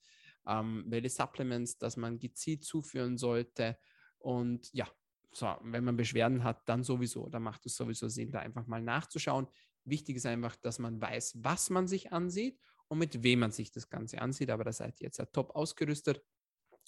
ähm, 0.47 0.85
welche 0.87 1.09
Supplements, 1.11 1.79
dass 1.79 1.97
man 1.97 2.19
gezielt 2.19 2.65
zuführen 2.65 3.17
sollte. 3.17 3.79
Und 4.19 4.73
ja, 4.73 4.89
so, 5.33 5.55
wenn 5.63 5.85
man 5.85 5.97
Beschwerden 5.97 6.43
hat, 6.45 6.69
dann 6.69 6.83
sowieso, 6.83 7.29
da 7.29 7.39
macht 7.39 7.67
es 7.67 7.77
sowieso 7.77 8.09
Sinn, 8.09 8.31
da 8.31 8.41
einfach 8.41 8.67
mal 8.67 8.83
nachzuschauen. 8.83 9.47
Wichtig 9.85 10.17
ist 10.17 10.27
einfach, 10.27 10.57
dass 10.57 10.79
man 10.79 11.01
weiß, 11.01 11.39
was 11.43 11.71
man 11.71 11.87
sich 11.87 12.13
ansieht 12.13 12.59
und 12.89 12.99
mit 12.99 13.23
wem 13.23 13.41
man 13.41 13.53
sich 13.53 13.71
das 13.71 13.89
Ganze 13.89 14.21
ansieht. 14.21 14.51
Aber 14.51 14.65
da 14.65 14.73
seid 14.73 15.01
ihr 15.01 15.07
jetzt 15.07 15.19
ja 15.19 15.27
top 15.27 15.55
ausgerüstet. 15.55 16.23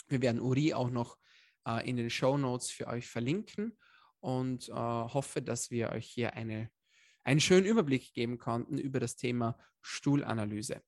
Wir 0.09 0.21
werden 0.23 0.41
Uri 0.41 0.75
auch 0.75 0.91
noch 0.91 1.19
äh, 1.67 1.89
in 1.89 1.97
den 1.97 2.11
Show 2.11 2.37
Notes 2.37 2.71
für 2.71 2.87
euch 2.87 3.09
verlinken 3.09 3.77
und 4.21 4.69
äh, 4.69 4.73
hoffe, 4.73 5.43
dass 5.43 5.71
wir 5.71 5.91
euch 5.91 6.07
hier 6.07 6.35
eine, 6.35 6.71
einen 7.25 7.41
schönen 7.41 7.67
Überblick 7.67 8.13
geben 8.13 8.39
konnten 8.39 8.79
über 8.79 9.01
das 9.01 9.17
Thema 9.17 9.59
Stuhlanalyse. 9.83 10.83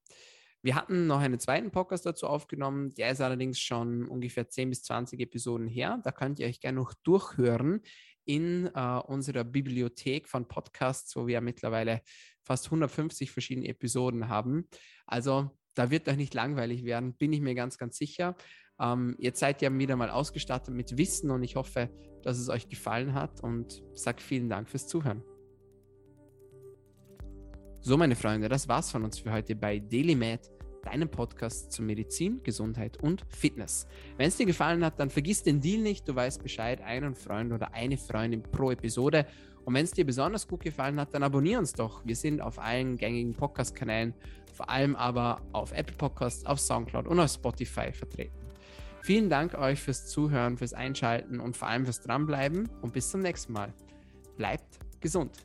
Wir 0.64 0.76
hatten 0.76 1.08
noch 1.08 1.18
einen 1.18 1.40
zweiten 1.40 1.72
Podcast 1.72 2.06
dazu 2.06 2.28
aufgenommen, 2.28 2.94
der 2.94 3.10
ist 3.10 3.20
allerdings 3.20 3.58
schon 3.58 4.06
ungefähr 4.06 4.48
10 4.48 4.70
bis 4.70 4.84
20 4.84 5.18
Episoden 5.18 5.66
her. 5.66 6.00
Da 6.04 6.12
könnt 6.12 6.38
ihr 6.38 6.46
euch 6.46 6.60
gerne 6.60 6.78
noch 6.78 6.94
durchhören 7.02 7.82
in 8.24 8.70
äh, 8.72 8.98
unserer 9.06 9.42
Bibliothek 9.42 10.28
von 10.28 10.46
Podcasts, 10.46 11.16
wo 11.16 11.26
wir 11.26 11.40
mittlerweile 11.40 12.02
fast 12.42 12.66
150 12.66 13.32
verschiedene 13.32 13.66
Episoden 13.66 14.28
haben. 14.28 14.68
Also 15.04 15.50
da 15.74 15.90
wird 15.90 16.08
euch 16.08 16.16
nicht 16.16 16.34
langweilig 16.34 16.84
werden, 16.84 17.14
bin 17.14 17.32
ich 17.32 17.40
mir 17.40 17.54
ganz, 17.54 17.78
ganz 17.78 17.96
sicher. 17.96 18.36
Ähm, 18.82 19.14
jetzt 19.18 19.38
seid 19.38 19.62
ihr 19.62 19.78
wieder 19.78 19.96
mal 19.96 20.10
ausgestattet 20.10 20.74
mit 20.74 20.98
Wissen 20.98 21.30
und 21.30 21.42
ich 21.42 21.54
hoffe, 21.54 21.88
dass 22.22 22.38
es 22.38 22.48
euch 22.48 22.68
gefallen 22.68 23.14
hat 23.14 23.40
und 23.42 23.82
sage 23.94 24.20
vielen 24.20 24.48
Dank 24.48 24.68
fürs 24.68 24.88
Zuhören. 24.88 25.22
So, 27.80 27.96
meine 27.96 28.16
Freunde, 28.16 28.48
das 28.48 28.68
war's 28.68 28.90
von 28.90 29.04
uns 29.04 29.18
für 29.18 29.32
heute 29.32 29.56
bei 29.56 29.78
DailyMed, 29.78 30.50
deinem 30.82 31.08
Podcast 31.08 31.72
zu 31.72 31.82
Medizin, 31.82 32.42
Gesundheit 32.42 33.02
und 33.02 33.24
Fitness. 33.28 33.86
Wenn 34.16 34.28
es 34.28 34.36
dir 34.36 34.46
gefallen 34.46 34.84
hat, 34.84 34.98
dann 34.98 35.10
vergiss 35.10 35.42
den 35.42 35.60
Deal 35.60 35.80
nicht. 35.80 36.08
Du 36.08 36.14
weißt 36.14 36.42
Bescheid, 36.42 36.80
einen 36.80 37.14
Freund 37.14 37.52
oder 37.52 37.72
eine 37.72 37.96
Freundin 37.96 38.42
pro 38.42 38.70
Episode. 38.70 39.26
Und 39.64 39.74
wenn 39.74 39.84
es 39.84 39.92
dir 39.92 40.04
besonders 40.04 40.46
gut 40.46 40.60
gefallen 40.60 40.98
hat, 40.98 41.14
dann 41.14 41.22
abonniere 41.22 41.60
uns 41.60 41.72
doch. 41.72 42.04
Wir 42.04 42.16
sind 42.16 42.40
auf 42.40 42.58
allen 42.58 42.96
gängigen 42.96 43.32
Podcast-Kanälen, 43.32 44.14
vor 44.52 44.68
allem 44.68 44.96
aber 44.96 45.40
auf 45.52 45.72
Apple 45.72 45.96
Podcasts, 45.96 46.44
auf 46.46 46.58
Soundcloud 46.58 47.06
und 47.06 47.20
auf 47.20 47.30
Spotify 47.30 47.92
vertreten. 47.92 48.41
Vielen 49.02 49.28
Dank 49.28 49.54
euch 49.54 49.82
fürs 49.82 50.06
Zuhören, 50.06 50.56
fürs 50.56 50.74
Einschalten 50.74 51.40
und 51.40 51.56
vor 51.56 51.66
allem 51.66 51.84
fürs 51.84 52.02
Dranbleiben 52.02 52.68
und 52.82 52.92
bis 52.92 53.10
zum 53.10 53.20
nächsten 53.20 53.52
Mal. 53.52 53.74
Bleibt 54.36 54.78
gesund. 55.00 55.44